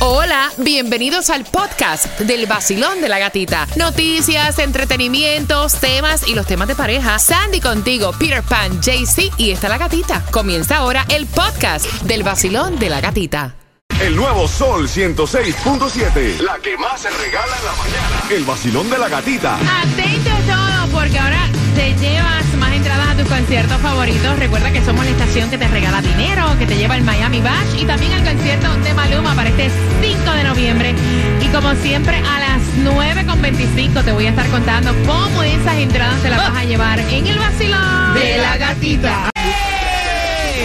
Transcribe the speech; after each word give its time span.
Hola, 0.00 0.52
bienvenidos 0.58 1.28
al 1.28 1.44
podcast 1.44 2.20
del 2.20 2.46
vacilón 2.46 3.00
de 3.00 3.08
la 3.08 3.18
gatita. 3.18 3.66
Noticias, 3.74 4.60
entretenimientos, 4.60 5.74
temas 5.80 6.28
y 6.28 6.36
los 6.36 6.46
temas 6.46 6.68
de 6.68 6.76
pareja. 6.76 7.18
Sandy 7.18 7.60
contigo, 7.60 8.12
Peter 8.16 8.44
Pan, 8.44 8.80
JC 8.80 9.32
y 9.38 9.50
está 9.50 9.68
la 9.68 9.76
gatita. 9.76 10.24
Comienza 10.30 10.76
ahora 10.76 11.04
el 11.08 11.26
podcast 11.26 11.84
del 12.02 12.22
vacilón 12.22 12.78
de 12.78 12.90
la 12.90 13.00
gatita. 13.00 13.56
El 14.00 14.14
nuevo 14.14 14.46
Sol 14.46 14.88
106.7. 14.88 16.38
La 16.42 16.58
que 16.58 16.76
más 16.76 17.00
se 17.00 17.10
regala 17.10 17.56
en 17.58 17.64
la 17.64 17.72
mañana. 17.72 18.22
El 18.30 18.44
vacilón 18.44 18.88
de 18.88 18.98
la 18.98 19.08
gatita. 19.08 19.56
Atento 19.56 20.30
todo 20.46 20.92
porque 20.92 21.18
ahora 21.18 21.48
te 21.74 21.92
llevas 21.96 22.44
más 22.56 22.72
entradas 22.72 23.07
tus 23.18 23.28
conciertos 23.28 23.80
favoritos. 23.80 24.38
Recuerda 24.38 24.70
que 24.70 24.82
somos 24.84 25.04
la 25.04 25.10
estación 25.10 25.50
que 25.50 25.58
te 25.58 25.66
regala 25.68 26.00
dinero, 26.00 26.56
que 26.58 26.66
te 26.66 26.76
lleva 26.76 26.96
el 26.96 27.02
Miami 27.02 27.40
Bash 27.40 27.74
y 27.76 27.84
también 27.84 28.12
al 28.12 28.24
concierto 28.24 28.72
de 28.76 28.94
Maluma 28.94 29.34
para 29.34 29.48
este 29.48 29.70
5 30.00 30.32
de 30.32 30.44
noviembre. 30.44 30.94
Y 31.40 31.48
como 31.48 31.74
siempre, 31.74 32.16
a 32.18 32.38
las 32.38 32.62
9.25 32.84 34.04
te 34.04 34.12
voy 34.12 34.26
a 34.26 34.30
estar 34.30 34.46
contando 34.48 34.94
cómo 35.04 35.42
esas 35.42 35.76
entradas 35.76 36.22
te 36.22 36.30
las 36.30 36.38
vas 36.38 36.56
a 36.58 36.64
llevar 36.64 37.00
en 37.00 37.26
el 37.26 37.38
vacilón 37.38 38.14
de 38.14 38.38
la 38.38 38.56
gatita. 38.56 39.30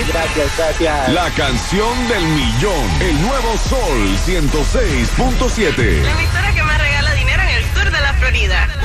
Gracias, 0.08 0.58
gracias. 0.58 1.10
La 1.10 1.30
canción 1.32 2.08
del 2.08 2.24
millón. 2.24 3.02
El 3.02 3.20
nuevo 3.22 3.58
Sol 3.58 4.18
106.7. 4.26 6.02
La 6.04 6.12
emisora 6.12 6.54
que 6.54 6.64
más 6.64 6.78
regala 6.80 7.14
dinero 7.14 7.42
en 7.42 7.50
el 7.50 7.64
sur 7.74 7.86
de 7.86 8.02
la 8.02 8.14
Florida. 8.14 8.83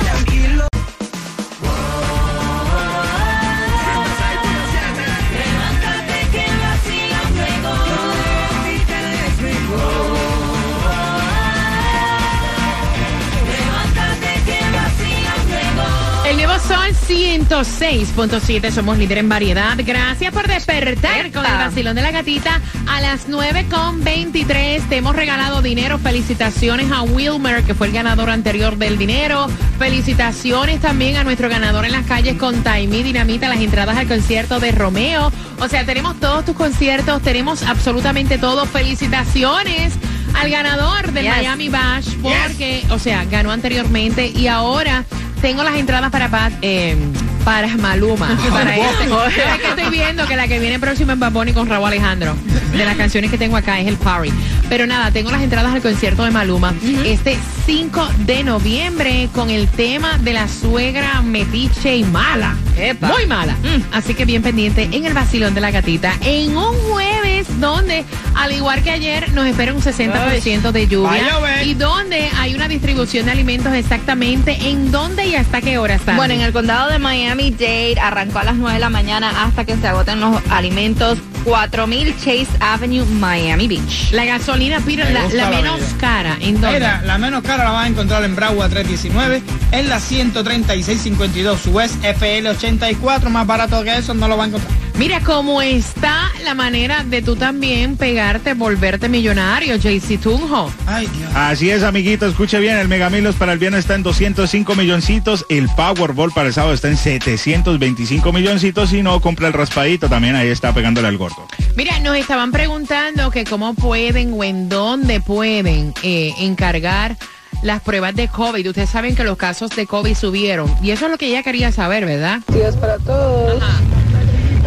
106.7, 17.49 18.69
somos 18.71 18.97
líder 18.99 19.17
en 19.17 19.27
variedad. 19.29 19.75
Gracias 19.83 20.31
por 20.31 20.47
despertar 20.47 21.31
con 21.31 21.43
el 21.43 21.51
vacilón 21.51 21.95
de 21.95 22.03
la 22.03 22.11
gatita 22.11 22.61
a 22.87 23.01
las 23.01 23.27
9.23. 23.27 24.87
Te 24.87 24.97
hemos 24.97 25.15
regalado 25.15 25.63
dinero. 25.63 25.97
Felicitaciones 25.97 26.91
a 26.91 27.01
Wilmer, 27.01 27.63
que 27.63 27.73
fue 27.73 27.87
el 27.87 27.93
ganador 27.93 28.29
anterior 28.29 28.77
del 28.77 28.99
dinero. 28.99 29.47
Felicitaciones 29.79 30.79
también 30.79 31.17
a 31.17 31.23
nuestro 31.23 31.49
ganador 31.49 31.85
en 31.85 31.91
las 31.93 32.05
calles 32.05 32.37
con 32.37 32.61
Taimí 32.61 33.01
Dinamita, 33.01 33.47
las 33.49 33.59
entradas 33.59 33.97
al 33.97 34.07
concierto 34.07 34.59
de 34.59 34.71
Romeo. 34.71 35.31
O 35.59 35.67
sea, 35.67 35.83
tenemos 35.87 36.19
todos 36.19 36.45
tus 36.45 36.55
conciertos, 36.55 37.19
tenemos 37.23 37.63
absolutamente 37.63 38.37
todo. 38.37 38.67
Felicitaciones 38.67 39.93
al 40.39 40.51
ganador 40.51 41.11
del 41.13 41.23
Yes. 41.25 41.33
Miami 41.35 41.69
Bash, 41.69 42.09
porque, 42.21 42.85
o 42.91 42.99
sea, 42.99 43.25
ganó 43.25 43.51
anteriormente 43.51 44.27
y 44.27 44.45
ahora 44.47 45.03
tengo 45.41 45.63
las 45.63 45.75
entradas 45.77 46.11
para 46.11 46.27
Bad- 46.27 46.53
eh, 46.61 46.95
para 47.43 47.75
Maluma. 47.77 48.37
para 48.51 48.75
este. 48.75 49.05
Es 49.05 49.61
que 49.61 49.67
estoy 49.67 49.89
viendo 49.89 50.25
que 50.27 50.35
la 50.35 50.47
que 50.47 50.59
viene 50.59 50.79
próxima 50.79 51.13
en 51.13 51.19
Baboni 51.19 51.53
con 51.53 51.67
Raúl 51.67 51.87
Alejandro. 51.87 52.35
De 52.71 52.85
las 52.85 52.95
canciones 52.95 53.31
que 53.31 53.37
tengo 53.37 53.57
acá 53.57 53.79
es 53.79 53.87
el 53.87 53.97
Party. 53.97 54.31
Pero 54.69 54.85
nada, 54.85 55.11
tengo 55.11 55.31
las 55.31 55.41
entradas 55.41 55.73
al 55.73 55.81
concierto 55.81 56.23
de 56.23 56.31
Maluma 56.31 56.73
este 57.05 57.37
5 57.65 58.07
de 58.19 58.43
noviembre 58.43 59.29
con 59.33 59.49
el 59.49 59.67
tema 59.67 60.17
de 60.19 60.33
la 60.33 60.47
suegra 60.47 61.21
metiche 61.21 61.95
y 61.95 62.03
mala. 62.03 62.55
Epa. 62.77 63.07
Muy 63.07 63.25
mala. 63.25 63.55
Así 63.91 64.13
que 64.13 64.25
bien 64.25 64.41
pendiente 64.41 64.89
en 64.91 65.05
el 65.05 65.13
vacilón 65.13 65.53
de 65.53 65.61
la 65.61 65.71
gatita. 65.71 66.13
En 66.23 66.55
un 66.55 66.73
jueves 66.89 67.28
donde, 67.59 68.05
al 68.35 68.51
igual 68.51 68.83
que 68.83 68.91
ayer, 68.91 69.31
nos 69.33 69.45
espera 69.45 69.73
un 69.73 69.81
60% 69.81 70.71
de 70.71 70.87
lluvia. 70.87 71.63
Y 71.63 71.73
donde 71.73 72.29
hay 72.37 72.55
una 72.55 72.67
distribución 72.67 73.25
de 73.25 73.31
alimentos 73.31 73.73
exactamente 73.73 74.69
en 74.69 74.91
dónde 74.91 75.27
y 75.27 75.35
hasta 75.35 75.61
qué 75.61 75.77
hora 75.77 75.95
está. 75.95 76.15
Bueno, 76.15 76.33
en 76.33 76.41
el 76.41 76.53
condado 76.53 76.89
de 76.89 76.99
Miami-Dade 76.99 77.99
arrancó 78.01 78.39
a 78.39 78.43
las 78.43 78.55
9 78.55 78.73
de 78.73 78.79
la 78.79 78.89
mañana 78.89 79.43
hasta 79.43 79.65
que 79.65 79.75
se 79.77 79.87
agoten 79.87 80.19
los 80.19 80.37
alimentos. 80.49 81.17
4000 81.45 82.15
Chase 82.17 82.47
Avenue, 82.59 83.05
Miami 83.05 83.67
Beach. 83.69 84.11
la 84.11 84.25
gasolina, 84.25 84.81
Peter, 84.81 85.05
Me 85.05 85.13
la, 85.13 85.21
gusta 85.23 85.37
la 85.37 85.49
la 85.49 85.55
menos 85.55 85.79
cara. 85.97 86.37
¿En 86.41 86.59
dónde? 86.59 86.79
Mira, 86.79 87.01
la 87.05 87.17
menos 87.17 87.43
cara 87.43 87.63
la 87.63 87.71
vas 87.71 87.85
a 87.85 87.87
encontrar 87.87 88.23
en 88.25 88.35
Broward 88.35 88.69
319, 88.69 89.41
en 89.71 89.89
la 89.89 89.99
13652 89.99 91.67
West 91.67 91.95
FL 92.03 92.47
84, 92.49 93.29
más 93.29 93.47
barato 93.47 93.81
que 93.83 93.97
eso 93.97 94.13
no 94.13 94.27
lo 94.27 94.35
va 94.37 94.43
a 94.43 94.47
encontrar. 94.47 94.88
Mira 94.99 95.21
cómo 95.21 95.61
está 95.61 96.29
la 96.43 96.53
manera 96.53 97.05
de 97.05 97.21
tú 97.21 97.37
también 97.37 97.95
pegarte, 97.95 98.53
volverte 98.53 99.07
millonario, 99.07 99.77
JC 99.77 100.19
Tunjo. 100.19 100.69
Ay, 100.85 101.07
Dios. 101.07 101.31
Así 101.33 101.69
es, 101.69 101.83
amiguito, 101.83 102.25
escuche 102.25 102.59
bien, 102.59 102.75
el 102.75 102.89
Megamilos 102.89 103.35
para 103.35 103.53
el 103.53 103.59
viernes 103.59 103.79
está 103.79 103.95
en 103.95 104.03
205 104.03 104.75
milloncitos, 104.75 105.45
el 105.47 105.69
Powerball 105.69 106.33
para 106.33 106.49
el 106.49 106.53
sábado 106.53 106.73
está 106.73 106.89
en 106.89 106.97
725 106.97 108.33
milloncitos, 108.33 108.91
y 108.91 109.01
no, 109.01 109.21
compra 109.21 109.47
el 109.47 109.53
raspadito, 109.53 110.09
también 110.09 110.35
ahí 110.35 110.49
está 110.49 110.73
pegándole 110.73 111.07
al 111.07 111.17
gordo. 111.17 111.47
Mira, 111.77 111.97
nos 112.01 112.17
estaban 112.17 112.51
preguntando 112.51 113.31
que 113.31 113.45
cómo 113.45 113.75
pueden 113.75 114.33
o 114.33 114.43
en 114.43 114.67
dónde 114.67 115.21
pueden 115.21 115.93
eh, 116.03 116.33
encargar 116.39 117.15
las 117.61 117.81
pruebas 117.81 118.15
de 118.15 118.27
COVID. 118.27 118.67
Ustedes 118.67 118.89
saben 118.89 119.15
que 119.15 119.23
los 119.23 119.37
casos 119.37 119.71
de 119.77 119.87
COVID 119.87 120.13
subieron. 120.13 120.69
Y 120.83 120.91
eso 120.91 121.05
es 121.05 121.11
lo 121.11 121.17
que 121.17 121.27
ella 121.27 121.41
quería 121.41 121.71
saber, 121.71 122.05
¿verdad? 122.05 122.41
días 122.53 122.75
para 122.75 122.97
todos. 122.97 123.63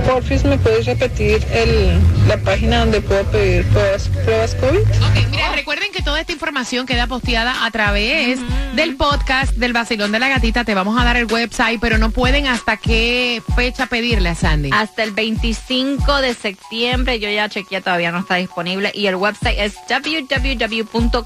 Porfis, 0.07 0.45
¿me 0.45 0.59
puedes 0.59 0.87
repetir 0.87 1.45
el, 1.53 1.99
la 2.29 2.37
página 2.39 2.81
donde 2.81 3.01
puedo 3.01 3.23
pedir 3.25 3.65
pruebas, 3.67 4.09
pruebas 4.25 4.55
COVID? 4.57 4.79
Ok, 4.81 5.27
mira, 5.31 5.53
recuerden 5.55 5.89
que 5.93 6.03
toda 6.03 6.21
esta 6.21 6.33
información 6.33 6.87
queda 6.87 7.07
posteada 7.07 7.65
a 7.65 7.71
través 7.71 8.41
del 8.75 8.97
podcast 8.97 9.53
del 9.55 9.73
Basilón 9.73 10.11
de 10.13 10.19
la 10.19 10.29
Gatita. 10.29 10.65
Te 10.65 10.75
vamos 10.75 11.01
a 11.01 11.05
dar 11.05 11.17
el 11.17 11.27
website, 11.27 11.79
pero 11.81 11.99
no 11.99 12.11
pueden 12.11 12.47
hasta 12.47 12.77
qué 12.77 13.43
fecha 13.55 13.87
pedirle 13.87 14.31
a 14.31 14.35
Sandy. 14.35 14.71
Hasta 14.73 15.03
el 15.03 15.13
25 15.13 16.21
de 16.21 16.35
septiembre, 16.35 17.19
yo 17.21 17.29
ya 17.31 17.49
chequeé, 17.49 17.81
todavía 17.81 18.11
no 18.13 18.19
está 18.21 18.37
disponible. 18.37 18.91
Y 18.95 19.07
el 19.07 19.17
website 19.17 19.59
es 19.59 19.75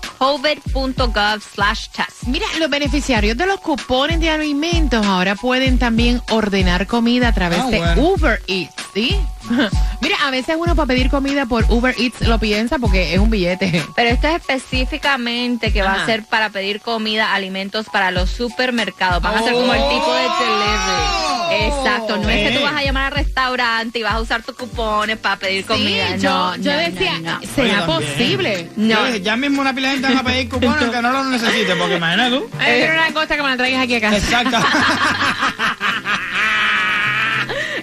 www.covid.gov 0.07 1.43
slash 1.55 1.89
test. 1.89 2.23
Mira, 2.27 2.47
los 2.59 2.69
beneficiarios 2.71 3.37
de 3.37 3.47
los 3.47 3.61
cupones 3.61 4.21
de 4.21 4.31
alimentos 4.31 5.05
ahora 5.07 5.35
pueden 5.37 5.79
también 5.79 6.21
ordenar 6.31 6.87
comida 6.87 7.29
a 7.29 7.33
través 7.33 7.61
Ah, 7.61 7.71
de 7.71 7.79
bueno. 7.79 8.03
Uber 8.03 8.41
Eats, 8.47 8.56
¿sí? 8.97 9.21
Mira, 10.01 10.17
a 10.25 10.31
veces 10.31 10.57
uno 10.59 10.75
para 10.75 10.87
pedir 10.87 11.11
comida 11.11 11.45
por 11.45 11.67
Uber 11.69 11.95
Eats 11.99 12.23
lo 12.23 12.39
piensa 12.39 12.79
porque 12.79 13.13
es 13.13 13.21
un 13.21 13.29
billete. 13.29 13.85
Pero 13.95 14.11
esto 14.11 14.29
es 14.29 14.37
específicamente 14.37 15.71
que 15.73 15.83
va 15.83 16.03
a 16.03 16.07
ser 16.07 16.25
para 16.25 16.49
pedir 16.49 16.81
comida, 16.81 17.35
alimentos 17.35 17.87
para 17.93 18.11
los 18.11 18.31
supermercados. 18.31 19.23
Van 19.23 19.37
a 19.37 19.43
ser 19.43 19.53
como 19.53 19.75
el 19.75 19.83
tipo 19.89 20.15
de 20.15 20.23
delivery. 20.23 21.27
Exacto, 21.49 22.17
no 22.17 22.29
es 22.29 22.49
que 22.49 22.59
tú 22.59 22.65
vas 22.65 22.75
a 22.75 22.83
llamar 22.83 23.05
al 23.05 23.13
restaurante 23.13 23.99
y 23.99 24.03
vas 24.03 24.15
a 24.15 24.21
usar 24.21 24.43
tus 24.43 24.57
cupones 24.57 25.19
para 25.19 25.37
pedir 25.37 25.65
comida. 25.65 26.17
Yo, 26.17 26.31
no, 26.31 26.57
yo 26.57 26.73
no, 26.73 26.79
decía, 26.79 27.19
no, 27.21 27.41
no. 27.41 27.47
¿será 27.55 27.87
posible? 27.87 28.71
No. 28.77 29.09
Yo 29.09 29.17
ya 29.17 29.37
mismo 29.37 29.61
una 29.61 29.75
pila 29.75 29.89
de 29.89 29.95
gente 29.95 30.09
van 30.09 30.19
a 30.19 30.25
pedir 30.25 30.49
cupones 30.49 30.91
que 30.91 31.03
no 31.03 31.13
lo 31.13 31.25
necesite, 31.25 31.77
porque 31.77 31.97
imagínate 31.97 32.37
tú. 32.37 32.49
Es 32.65 32.91
una 32.91 33.13
cosa 33.13 33.37
que 33.37 33.43
me 33.43 33.49
la 33.51 33.57
traigas 33.57 33.85
aquí 33.85 33.95
a 33.95 34.01
casa. 34.01 34.17
Exacto. 34.17 34.57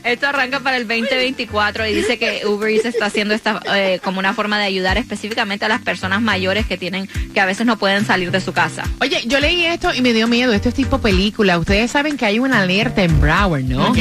Esto 0.03 0.27
arranca 0.27 0.59
para 0.59 0.77
el 0.77 0.87
2024 0.87 1.87
y 1.87 1.93
dice 1.93 2.19
que 2.19 2.45
Uber 2.45 2.69
Eats 2.69 2.85
está 2.85 3.05
haciendo 3.05 3.33
esta 3.33 3.61
eh, 3.73 3.99
como 4.03 4.19
una 4.19 4.33
forma 4.33 4.59
de 4.59 4.65
ayudar 4.65 4.97
específicamente 4.97 5.65
a 5.65 5.69
las 5.69 5.81
personas 5.81 6.21
mayores 6.21 6.65
que 6.65 6.77
tienen 6.77 7.07
que 7.33 7.39
a 7.39 7.45
veces 7.45 7.65
no 7.65 7.77
pueden 7.77 8.05
salir 8.05 8.31
de 8.31 8.41
su 8.41 8.51
casa. 8.51 8.83
Oye, 8.99 9.21
yo 9.25 9.39
leí 9.39 9.65
esto 9.65 9.93
y 9.93 10.01
me 10.01 10.13
dio 10.13 10.27
miedo. 10.27 10.51
Esto 10.53 10.69
es 10.69 10.75
tipo 10.75 10.99
película. 10.99 11.57
Ustedes 11.57 11.91
saben 11.91 12.17
que 12.17 12.25
hay 12.25 12.39
una 12.39 12.61
alerta 12.61 13.03
en 13.03 13.19
Broward, 13.21 13.63
¿no? 13.63 13.93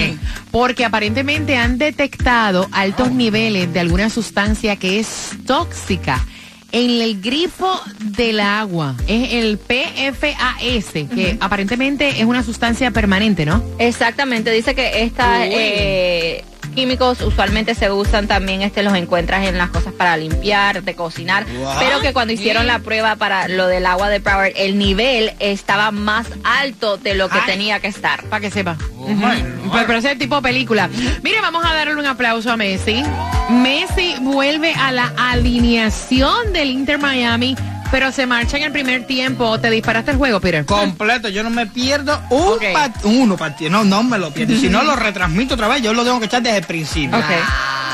Porque 0.50 0.84
aparentemente 0.84 1.56
han 1.56 1.78
detectado 1.78 2.69
altos 2.72 3.12
niveles 3.12 3.72
de 3.72 3.80
alguna 3.80 4.10
sustancia 4.10 4.76
que 4.76 4.98
es 4.98 5.30
tóxica 5.46 6.24
en 6.72 6.91
el 7.03 7.21
grifo 7.21 7.81
del 8.00 8.41
agua. 8.41 8.96
Es 9.06 9.35
el 9.35 9.58
PFAS, 9.58 10.93
que 11.14 11.37
aparentemente 11.41 12.20
es 12.20 12.25
una 12.25 12.43
sustancia 12.43 12.91
permanente, 12.91 13.46
¿no? 13.46 13.62
Exactamente, 13.79 14.50
dice 14.50 14.75
que 14.75 15.02
estas 15.02 15.46
eh, 15.50 16.44
químicos 16.72 17.20
usualmente 17.20 17.74
se 17.74 17.90
usan 17.90 18.26
también, 18.26 18.62
este 18.62 18.82
los 18.82 18.94
encuentras 18.94 19.46
en 19.46 19.58
las 19.58 19.70
cosas 19.70 19.92
para 19.92 20.16
limpiar, 20.16 20.82
de 20.82 20.94
cocinar, 20.94 21.44
What? 21.60 21.78
pero 21.78 22.00
que 22.00 22.12
cuando 22.12 22.32
hicieron 22.32 22.66
la 22.66 22.80
prueba 22.80 23.16
para 23.16 23.48
lo 23.48 23.66
del 23.69 23.86
agua 23.86 24.08
de 24.08 24.19
Broward, 24.19 24.52
el 24.56 24.78
nivel 24.78 25.32
estaba 25.38 25.90
más 25.90 26.26
alto 26.44 26.96
de 26.96 27.14
lo 27.14 27.28
que 27.28 27.38
Ay. 27.38 27.46
tenía 27.46 27.80
que 27.80 27.88
estar. 27.88 28.24
Para 28.24 28.40
que 28.40 28.50
sepa. 28.50 28.76
Oh, 28.98 29.08
my 29.08 29.42
Pero, 29.72 29.86
pero 29.86 29.98
ese 29.98 30.16
tipo 30.16 30.36
de 30.36 30.42
película. 30.42 30.88
Mire, 31.22 31.40
vamos 31.40 31.64
a 31.64 31.74
darle 31.74 31.94
un 31.94 32.06
aplauso 32.06 32.50
a 32.50 32.56
Messi. 32.56 33.02
Messi 33.50 34.16
vuelve 34.20 34.74
a 34.74 34.92
la 34.92 35.12
alineación 35.16 36.52
del 36.52 36.70
Inter 36.70 36.98
Miami, 36.98 37.56
pero 37.93 38.11
se 38.11 38.27
marcha 38.27 38.56
en 38.56 38.65
el 38.65 38.73
primer 38.73 39.06
tiempo. 39.06 39.61
¿Te 39.61 39.71
disparaste 39.71 40.11
el 40.11 40.17
juego, 40.17 40.41
Peter? 40.41 40.65
Completo, 40.65 41.29
yo 41.29 41.43
no 41.44 41.50
me 41.50 41.67
pierdo 41.67 42.21
un 42.31 42.55
Ok. 42.55 42.62
part- 42.75 43.05
uno 43.05 43.37
partido, 43.37 43.71
no, 43.71 43.85
no 43.85 44.03
me 44.03 44.19
lo 44.19 44.31
pierdo. 44.33 44.56
Si 44.56 44.69
no 44.69 44.83
lo 44.83 44.97
retransmito 44.97 45.55
otra 45.55 45.69
vez, 45.69 45.83
yo 45.83 45.93
lo 45.94 46.03
tengo 46.03 46.19
que 46.19 46.27
echar 46.27 46.43
desde 46.43 46.59
el 46.59 46.65
principio. 46.65 47.17
Ok. 47.17 47.25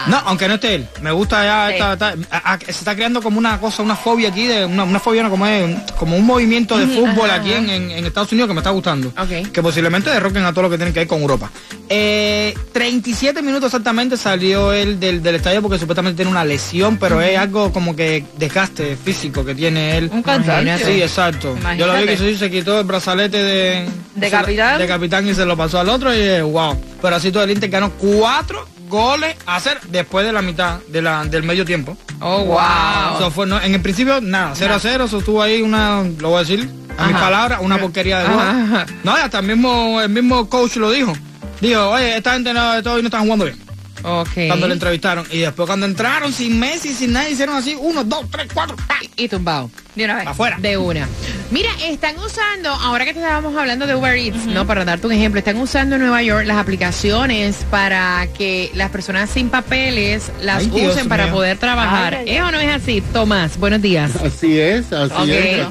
No, 0.06 0.18
aunque 0.26 0.48
no 0.48 0.54
esté 0.54 0.76
él. 0.76 0.88
Me 1.02 1.10
gusta 1.10 1.44
ya. 1.44 1.68
Sí. 1.68 1.74
esta- 1.74 1.92
esta- 2.12 2.36
a- 2.36 2.52
a- 2.54 2.58
se 2.60 2.70
está 2.70 2.94
creando 2.94 3.20
como 3.22 3.38
una 3.38 3.58
cosa, 3.60 3.82
una 3.82 3.96
fobia 3.96 4.28
aquí, 4.28 4.46
de 4.46 4.64
una, 4.64 4.84
una 4.84 5.00
fobia 5.00 5.22
no, 5.22 5.30
como, 5.30 5.46
es, 5.46 5.76
como 5.98 6.16
un 6.16 6.24
movimiento 6.24 6.76
de 6.78 6.86
fútbol 6.86 7.30
aquí 7.30 7.52
en, 7.52 7.68
en- 7.70 7.90
en 7.90 8.06
Estados 8.06 8.30
Unidos 8.32 8.48
que 8.48 8.54
me 8.54 8.60
está 8.60 8.70
gustando. 8.70 9.12
Que 9.52 9.62
posiblemente 9.62 10.10
derroquen 10.10 10.44
a 10.44 10.52
todo 10.52 10.62
lo 10.62 10.70
que 10.70 10.76
tienen 10.76 10.92
que 10.94 11.00
ver 11.00 11.08
con 11.08 11.20
Europa. 11.20 11.50
Eh, 11.88 12.54
37 12.72 13.42
minutos 13.42 13.66
exactamente 13.66 14.16
salió 14.16 14.72
él 14.72 15.00
del, 15.00 15.22
del 15.22 15.34
estadio 15.36 15.62
porque 15.62 15.78
supuestamente 15.78 16.16
tiene 16.16 16.30
una 16.30 16.44
lesión, 16.44 16.96
pero 16.98 17.20
es 17.20 17.38
algo 17.38 17.72
como 17.72 17.96
que 17.96 18.24
desgaste 18.36 18.96
físico 18.96 19.44
que 19.44 19.54
tiene 19.54 19.96
él. 19.98 20.10
Un 20.12 20.22
cansancio. 20.22 20.86
Sí, 20.86 21.02
exacto. 21.02 21.56
Yo 21.76 21.86
lo 21.86 21.94
vi 21.98 22.04
que 22.06 22.16
se, 22.16 22.36
se 22.36 22.50
quitó 22.50 22.78
el 22.80 22.86
brazalete 22.86 23.42
de, 23.42 23.86
¿De 24.14 24.30
capitán? 24.30 24.78
de 24.78 24.86
capitán 24.86 25.28
y 25.28 25.34
se 25.34 25.44
lo 25.44 25.56
pasó 25.56 25.80
al 25.80 25.88
otro 25.88 26.14
y 26.14 26.18
eh, 26.18 26.42
wow. 26.42 26.80
Pero 27.00 27.16
así 27.16 27.30
todo 27.32 27.42
el 27.44 27.50
Inter 27.50 27.70
ganó 27.70 27.90
cuatro 27.92 28.66
goles 28.88 29.36
a 29.46 29.56
hacer 29.56 29.78
después 29.88 30.26
de 30.26 30.32
la 30.32 30.42
mitad 30.42 30.80
de 30.88 31.02
la, 31.02 31.24
del 31.24 31.42
medio 31.42 31.64
tiempo. 31.64 31.96
Oh, 32.20 32.44
wow. 32.44 33.16
Eso 33.16 33.30
fue, 33.30 33.46
no, 33.46 33.60
en 33.60 33.74
el 33.74 33.80
principio 33.80 34.20
nada, 34.20 34.52
0 34.54 34.74
a 34.74 34.78
0, 34.80 35.04
eso 35.04 35.18
estuvo 35.18 35.42
ahí 35.42 35.62
una, 35.62 36.02
lo 36.18 36.30
voy 36.30 36.36
a 36.38 36.40
decir, 36.40 36.68
a 36.96 37.06
mis 37.06 37.16
palabras, 37.16 37.60
una 37.62 37.78
porquería 37.78 38.20
de 38.20 38.28
gol. 38.28 38.40
Ajá. 38.40 38.86
No, 39.04 39.12
hasta 39.12 39.38
el 39.38 39.46
mismo, 39.46 40.00
el 40.00 40.08
mismo 40.08 40.48
coach 40.48 40.76
lo 40.76 40.90
dijo. 40.90 41.12
Dijo, 41.60 41.90
oye, 41.90 42.16
esta 42.16 42.32
gente 42.34 42.52
no, 42.52 42.70
hoy 42.70 43.02
no 43.02 43.08
están 43.08 43.22
jugando 43.22 43.44
bien. 43.44 43.67
Ok. 44.02 44.30
Cuando 44.46 44.66
le 44.68 44.74
entrevistaron. 44.74 45.26
Y 45.30 45.38
después 45.38 45.66
cuando 45.66 45.86
entraron 45.86 46.32
sin 46.32 46.58
Messi, 46.58 46.92
sin 46.94 47.12
nadie, 47.12 47.30
hicieron 47.32 47.56
así, 47.56 47.76
uno, 47.78 48.04
dos, 48.04 48.24
tres, 48.30 48.48
cuatro, 48.52 48.76
¡pa! 48.76 48.98
Y 49.16 49.28
tumbado. 49.28 49.70
De 49.94 50.04
una 50.04 50.16
vez. 50.16 50.26
afuera. 50.28 50.56
De 50.60 50.76
una. 50.76 51.08
Mira, 51.50 51.70
están 51.82 52.16
usando, 52.18 52.68
ahora 52.70 53.04
que 53.04 53.12
te 53.14 53.18
estábamos 53.18 53.56
hablando 53.56 53.86
de 53.86 53.94
Uber 53.96 54.16
Eats, 54.16 54.46
¿no? 54.46 54.66
Para 54.66 54.84
darte 54.84 55.06
un 55.06 55.12
ejemplo, 55.12 55.38
están 55.38 55.56
usando 55.56 55.96
en 55.96 56.02
Nueva 56.02 56.22
York 56.22 56.46
las 56.46 56.58
aplicaciones 56.58 57.66
para 57.70 58.28
que 58.36 58.70
las 58.74 58.90
personas 58.90 59.28
sin 59.30 59.48
papeles 59.48 60.30
las 60.40 60.58
Ay, 60.58 60.70
Dios 60.70 60.94
usen 60.94 61.08
para 61.08 61.24
mío. 61.24 61.34
poder 61.34 61.58
trabajar. 61.58 62.14
Ay, 62.14 62.36
¿Es 62.36 62.42
o 62.42 62.50
no 62.52 62.60
es 62.60 62.72
así? 62.82 63.00
Tomás, 63.12 63.58
buenos 63.58 63.82
días. 63.82 64.12
Así 64.24 64.58
es, 64.60 64.92
así 64.92 65.32
es. 65.32 65.66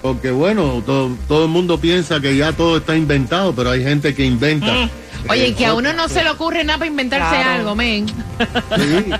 Porque 0.00 0.30
bueno, 0.30 0.82
todo, 0.84 1.16
todo 1.28 1.44
el 1.44 1.50
mundo 1.50 1.78
piensa 1.78 2.20
que 2.20 2.36
ya 2.36 2.52
todo 2.52 2.78
está 2.78 2.96
inventado, 2.96 3.54
pero 3.54 3.70
hay 3.70 3.82
gente 3.82 4.14
que 4.14 4.24
inventa. 4.24 4.88
Oye, 5.28 5.48
y 5.48 5.54
que 5.54 5.66
a 5.66 5.74
uno 5.74 5.92
no 5.92 6.08
se 6.08 6.22
le 6.22 6.30
ocurre 6.30 6.64
nada 6.64 6.78
para 6.80 6.90
inventarse 6.90 7.28
Claro. 7.36 7.50
algo, 7.60 7.74
men. 7.74 8.06
Sí, 8.08 9.10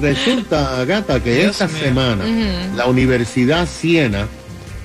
resulta, 0.00 0.84
Gata, 0.84 1.22
que 1.22 1.34
Dios 1.36 1.50
esta 1.60 1.68
mío. 1.68 1.76
semana 1.84 2.24
la 2.76 2.86
Universidad 2.86 3.68
Siena 3.68 4.26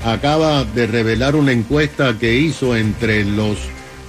acaba 0.03 0.63
de 0.65 0.85
revelar 0.87 1.35
una 1.35 1.51
encuesta 1.51 2.15
que 2.19 2.35
hizo 2.35 2.75
entre 2.75 3.23
los 3.23 3.57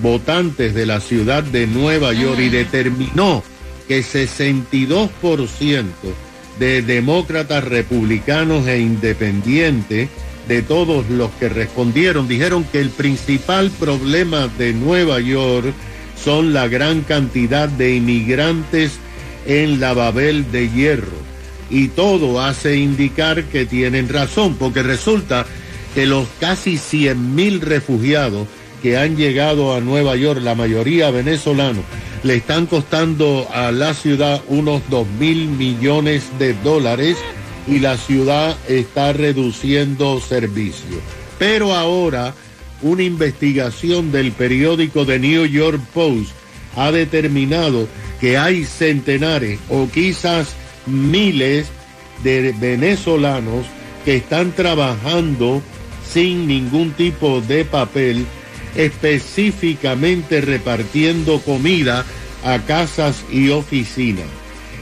votantes 0.01 0.75
de 0.75 0.87
la 0.87 1.01
ciudad 1.01 1.43
de 1.43 1.67
Nueva 1.67 2.13
York 2.13 2.39
y 2.41 2.49
determinó 2.49 3.43
que 3.89 4.03
62% 4.03 5.85
de 6.59 6.83
demócratas, 6.83 7.65
republicanos 7.65 8.67
e 8.67 8.81
independientes, 8.81 10.09
de 10.49 10.63
todos 10.63 11.09
los 11.11 11.31
que 11.41 11.49
respondieron, 11.49 12.29
dijeron 12.29 12.65
que 12.65 12.81
el 12.81 12.91
principal 12.91 13.71
problema 13.71 14.49
de 14.59 14.73
Nueva 14.73 15.19
York 15.21 15.75
son 16.23 16.53
la 16.53 16.69
gran 16.69 17.03
cantidad 17.03 17.69
de 17.69 17.97
inmigrantes 17.97 18.99
en 19.47 19.81
la 19.81 19.95
Babel 19.95 20.51
de 20.51 20.71
Hierro. 20.71 21.27
Y 21.71 21.89
todo 21.89 22.41
hace 22.41 22.77
indicar 22.77 23.45
que 23.45 23.67
tienen 23.67 24.09
razón, 24.09 24.57
porque 24.57 24.83
resulta 24.83 25.47
que 25.95 26.07
los 26.07 26.27
casi 26.41 26.79
100 26.79 27.35
mil 27.35 27.61
refugiados 27.61 28.47
que 28.83 28.97
han 28.97 29.17
llegado 29.17 29.75
a 29.75 29.81
Nueva 29.81 30.17
York, 30.17 30.41
la 30.43 30.55
mayoría 30.55 31.11
venezolanos, 31.11 31.85
le 32.23 32.37
están 32.37 32.67
costando 32.67 33.49
a 33.53 33.73
la 33.73 33.95
ciudad 33.95 34.43
unos 34.49 34.83
2 34.91 35.07
mil 35.19 35.49
millones 35.49 36.25
de 36.39 36.55
dólares 36.55 37.17
y 37.67 37.79
la 37.79 37.97
ciudad 37.97 38.57
está 38.69 39.13
reduciendo 39.13 40.21
servicios. 40.21 41.01
Pero 41.39 41.75
ahora 41.75 42.35
una 42.83 43.03
investigación 43.03 44.13
del 44.13 44.33
periódico 44.33 45.07
The 45.07 45.19
New 45.19 45.47
York 45.47 45.81
Post 45.93 46.31
ha 46.77 46.93
determinado 46.93 47.89
que 48.21 48.37
hay 48.37 48.65
centenares 48.65 49.59
o 49.69 49.89
quizás 49.89 50.55
miles 50.87 51.69
de 52.23 52.55
venezolanos 52.59 53.67
que 54.05 54.17
están 54.17 54.53
trabajando 54.53 55.63
sin 56.09 56.47
ningún 56.47 56.93
tipo 56.93 57.41
de 57.41 57.65
papel, 57.65 58.25
específicamente 58.77 60.41
repartiendo 60.41 61.41
comida 61.41 62.05
a 62.45 62.59
casas 62.61 63.25
y 63.31 63.51
oficinas. 63.51 64.27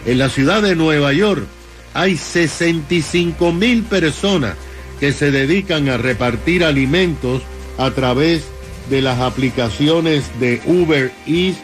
En 0.05 0.19
la 0.19 0.29
ciudad 0.29 0.63
de 0.63 0.77
Nueva 0.77 1.13
York 1.13 1.47
hay 1.95 2.17
65 2.17 3.53
mil 3.53 3.85
personas 3.85 4.57
que 5.01 5.13
se 5.13 5.31
dedican 5.31 5.89
a 5.89 5.97
repartir 5.97 6.65
alimentos 6.65 7.43
a 7.79 7.91
través 7.91 8.45
de 8.91 9.03
las 9.03 9.21
aplicaciones 9.21 10.25
de 10.41 10.61
Uber 10.67 11.13
Eats 11.27 11.59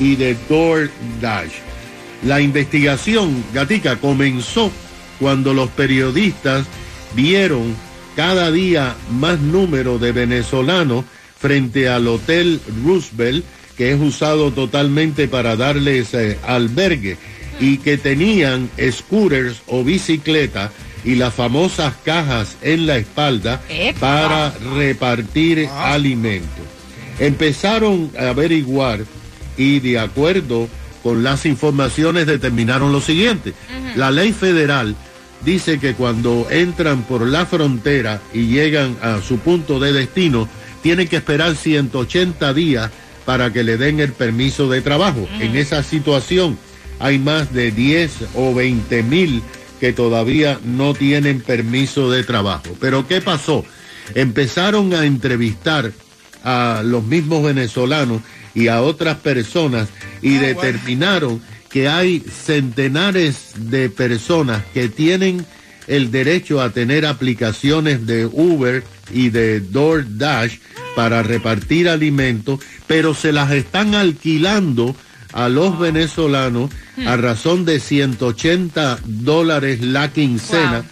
y 0.00 0.16
de 0.16 0.36
DoorDash. 0.48 1.52
La 2.24 2.40
investigación, 2.40 3.44
Gatica, 3.52 3.96
comenzó 3.96 4.70
cuando 5.18 5.54
los 5.54 5.70
periodistas 5.70 6.66
vieron 7.14 7.74
cada 8.16 8.50
día 8.50 8.94
más 9.10 9.40
número 9.40 9.98
de 9.98 10.12
venezolanos 10.12 11.04
frente 11.38 11.88
al 11.88 12.06
Hotel 12.06 12.60
Roosevelt, 12.84 13.44
que 13.76 13.92
es 13.92 14.00
usado 14.00 14.52
totalmente 14.52 15.28
para 15.28 15.56
darles 15.56 16.14
eh, 16.14 16.38
albergue, 16.46 17.16
y 17.60 17.78
que 17.78 17.98
tenían 17.98 18.70
scooters 18.90 19.62
o 19.66 19.84
bicicletas 19.84 20.70
y 21.04 21.16
las 21.16 21.34
famosas 21.34 21.94
cajas 22.04 22.56
en 22.62 22.86
la 22.86 22.96
espalda 22.96 23.60
¡Epa! 23.68 24.00
para 24.00 24.54
repartir 24.76 25.68
alimentos. 25.68 26.64
Empezaron 27.18 28.10
a 28.18 28.30
averiguar 28.30 29.04
y 29.56 29.80
de 29.80 29.98
acuerdo 29.98 30.68
con 31.02 31.22
las 31.22 31.46
informaciones 31.46 32.26
determinaron 32.26 32.92
lo 32.92 33.00
siguiente. 33.00 33.54
La 33.96 34.10
ley 34.10 34.32
federal 34.32 34.94
dice 35.44 35.78
que 35.78 35.94
cuando 35.94 36.46
entran 36.50 37.02
por 37.02 37.26
la 37.26 37.44
frontera 37.46 38.20
y 38.32 38.46
llegan 38.46 38.96
a 39.02 39.20
su 39.20 39.38
punto 39.38 39.80
de 39.80 39.92
destino, 39.92 40.48
tienen 40.82 41.08
que 41.08 41.16
esperar 41.16 41.56
180 41.56 42.54
días 42.54 42.90
para 43.24 43.52
que 43.52 43.62
le 43.62 43.76
den 43.76 44.00
el 44.00 44.12
permiso 44.12 44.68
de 44.68 44.80
trabajo. 44.80 45.28
En 45.40 45.56
esa 45.56 45.82
situación 45.82 46.58
hay 46.98 47.18
más 47.18 47.52
de 47.52 47.70
10 47.72 48.12
o 48.34 48.54
20 48.54 49.02
mil 49.02 49.42
que 49.82 49.92
todavía 49.92 50.60
no 50.64 50.94
tienen 50.94 51.40
permiso 51.40 52.08
de 52.08 52.22
trabajo. 52.22 52.76
Pero 52.78 53.08
¿qué 53.08 53.20
pasó? 53.20 53.64
Empezaron 54.14 54.94
a 54.94 55.04
entrevistar 55.06 55.90
a 56.44 56.82
los 56.84 57.02
mismos 57.02 57.42
venezolanos 57.42 58.22
y 58.54 58.68
a 58.68 58.80
otras 58.80 59.16
personas 59.16 59.88
y 60.22 60.36
determinaron 60.36 61.42
que 61.68 61.88
hay 61.88 62.20
centenares 62.20 63.54
de 63.56 63.90
personas 63.90 64.62
que 64.72 64.88
tienen 64.88 65.44
el 65.88 66.12
derecho 66.12 66.62
a 66.62 66.70
tener 66.70 67.04
aplicaciones 67.04 68.06
de 68.06 68.26
Uber 68.26 68.84
y 69.12 69.30
de 69.30 69.58
DoorDash 69.58 70.58
para 70.94 71.24
repartir 71.24 71.88
alimentos, 71.88 72.60
pero 72.86 73.14
se 73.14 73.32
las 73.32 73.50
están 73.50 73.96
alquilando 73.96 74.94
a 75.32 75.48
los 75.48 75.78
venezolanos 75.78 76.70
a 77.06 77.16
razón 77.16 77.64
de 77.64 77.80
180 77.80 78.98
dólares 79.04 79.80
la 79.80 80.12
quincena. 80.12 80.84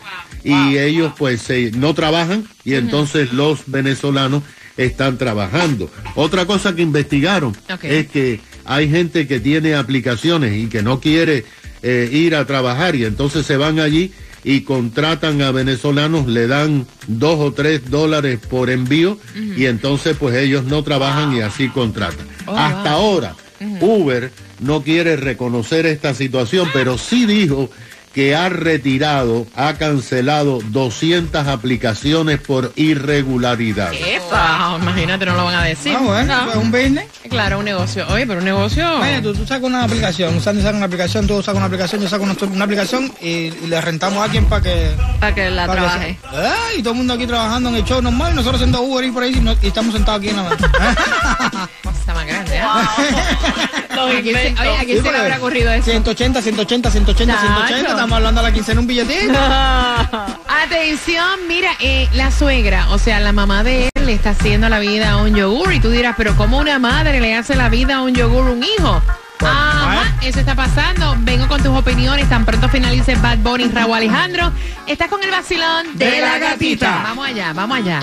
Y 0.43 0.79
ellos 0.79 1.13
pues 1.19 1.49
no 1.75 1.95
trabajan 1.95 2.45
y 2.65 2.75
entonces 2.75 3.33
los 3.33 3.61
venezolanos 3.67 4.43
están 4.77 5.19
trabajando. 5.19 5.91
Otra 6.15 6.47
cosa 6.47 6.75
que 6.75 6.83
investigaron 6.83 7.55
es 7.83 8.09
que 8.09 8.41
hay 8.65 8.89
gente 8.89 9.27
que 9.27 9.41
tiene 9.41 9.75
aplicaciones 9.75 10.57
y 10.57 10.69
que 10.69 10.83
no 10.83 11.01
quiere 11.01 11.45
eh, 11.83 12.09
ir 12.13 12.35
a 12.35 12.47
trabajar 12.47 12.97
y 12.97 13.05
entonces 13.05 13.45
se 13.47 13.57
van 13.57 13.81
allí 13.81 14.13
y 14.45 14.63
contratan 14.63 15.43
a 15.43 15.51
venezolanos, 15.51 16.27
le 16.27 16.47
dan 16.47 16.87
dos 17.07 17.39
o 17.41 17.53
tres 17.53 17.91
dólares 17.91 18.39
por 18.49 18.71
envío 18.71 19.19
y 19.35 19.67
entonces 19.67 20.17
pues 20.19 20.35
ellos 20.37 20.65
no 20.65 20.83
trabajan 20.83 21.35
y 21.37 21.41
así 21.41 21.69
contratan. 21.69 22.27
Hasta 22.47 22.93
ahora, 22.93 23.35
Uber 23.81 24.31
no 24.61 24.83
quiere 24.83 25.17
reconocer 25.17 25.87
esta 25.87 26.15
situación, 26.15 26.69
pero 26.73 26.97
sí 26.99 27.27
dijo 27.27 27.71
que 28.15 28.35
ha 28.35 28.49
retirado, 28.49 29.47
ha 29.55 29.75
cancelado 29.75 30.59
200 30.71 31.47
aplicaciones 31.47 32.41
por 32.41 32.73
irregularidad. 32.75 33.93
Wow, 33.93 34.81
imagínate, 34.83 35.27
no 35.27 35.35
lo 35.37 35.45
van 35.45 35.55
a 35.55 35.65
decir. 35.65 35.95
Ah, 35.97 36.03
bueno, 36.03 36.37
No. 36.39 36.45
pues 36.47 36.57
un 36.57 36.71
business. 36.73 37.05
Claro, 37.31 37.61
un 37.61 37.65
negocio. 37.65 38.05
Oye, 38.11 38.27
pero 38.27 38.41
un 38.41 38.45
negocio. 38.45 39.01
Oye, 39.01 39.23
tú, 39.23 39.33
tú 39.33 39.47
sacas 39.47 39.63
una 39.65 39.85
aplicación, 39.85 40.41
Sandy 40.41 40.63
saca 40.63 40.77
una 40.77 40.87
aplicación, 40.87 41.27
tú 41.29 41.41
sacas 41.43 41.57
una 41.59 41.67
aplicación, 41.67 42.03
yo 42.03 42.09
saco 42.09 42.25
una, 42.25 42.35
una 42.43 42.65
aplicación 42.65 43.13
y, 43.21 43.29
y 43.29 43.67
le 43.69 43.81
rentamos 43.81 44.19
a 44.21 44.25
alguien 44.25 44.47
para 44.47 44.63
que... 44.63 44.91
Para 45.21 45.35
que 45.35 45.49
la 45.51 45.67
que 45.67 45.73
trabaje. 45.73 46.19
se- 46.21 46.37
Ay, 46.37 46.79
y 46.79 46.83
todo 46.83 46.93
el 46.93 46.97
mundo 46.99 47.15
aquí 47.15 47.27
trabajando 47.27 47.69
en 47.71 47.77
el 47.77 47.85
show 47.85 48.03
normal 48.03 48.35
nosotros 48.35 48.61
haciendo 48.61 48.83
Uber 48.83 49.05
y 49.05 49.11
por 49.13 49.23
ahí 49.23 49.33
no- 49.41 49.55
y 49.63 49.67
estamos 49.69 49.95
sentados 49.95 50.21
aquí 50.21 50.33
nada 50.33 50.51
más. 50.51 50.59
Cosa 51.85 52.15
más 52.15 52.27
grande. 52.27 52.59
Aquí 52.61 54.33
se- 54.33 54.55
oye, 54.61 54.77
¿a 54.77 54.85
quién 54.85 55.03
se 55.03 55.13
le 55.13 55.19
habrá 55.19 55.37
ocurrido 55.39 55.73
eso? 55.73 55.85
180, 55.91 56.43
180, 56.43 56.91
180, 56.91 57.33
Nacho. 57.35 57.47
180. 57.47 57.91
Estamos 57.91 58.17
hablando 58.17 58.41
a 58.41 58.43
la 58.43 58.53
quincena 58.53 58.81
un 58.81 58.87
billetito. 58.89 59.39
Atención, 60.65 61.41
mira, 61.49 61.71
eh, 61.81 62.09
la 62.13 62.31
suegra, 62.31 62.89
o 62.91 62.99
sea, 62.99 63.21
la 63.21 63.33
mamá 63.33 63.63
de 63.63 63.85
él 63.95 64.00
le 64.11 64.17
está 64.17 64.31
haciendo 64.31 64.69
la 64.69 64.81
vida 64.81 65.13
a 65.13 65.17
un 65.19 65.37
yogur 65.37 65.73
y 65.73 65.79
tú 65.79 65.89
dirás, 65.89 66.17
pero 66.17 66.35
¿cómo 66.37 66.59
una 66.59 66.81
madre 66.81 67.21
le 67.21 67.37
hace 67.37 67.55
la 67.55 67.69
vida 67.69 67.99
a 67.99 68.03
un 68.03 68.13
yogur 68.13 68.49
un 68.49 68.61
hijo? 68.61 69.01
Ajá, 69.39 70.03
eso 70.21 70.41
está 70.41 70.57
pasando. 70.57 71.15
Vengo 71.21 71.47
con 71.47 71.63
tus 71.63 71.73
opiniones. 71.79 72.29
Tan 72.29 72.45
pronto 72.45 72.69
finalice 72.69 73.15
Bad 73.15 73.39
Bunny, 73.39 73.69
Raúl 73.69 73.95
Alejandro. 73.95 74.51
Estás 74.89 75.09
con 75.09 75.23
el 75.23 75.31
vacilón 75.31 75.97
De 75.97 76.21
la 76.21 76.41
gatita. 76.41 77.03
Vamos 77.05 77.29
allá, 77.29 77.53
vamos 77.53 77.79
allá. 77.79 78.01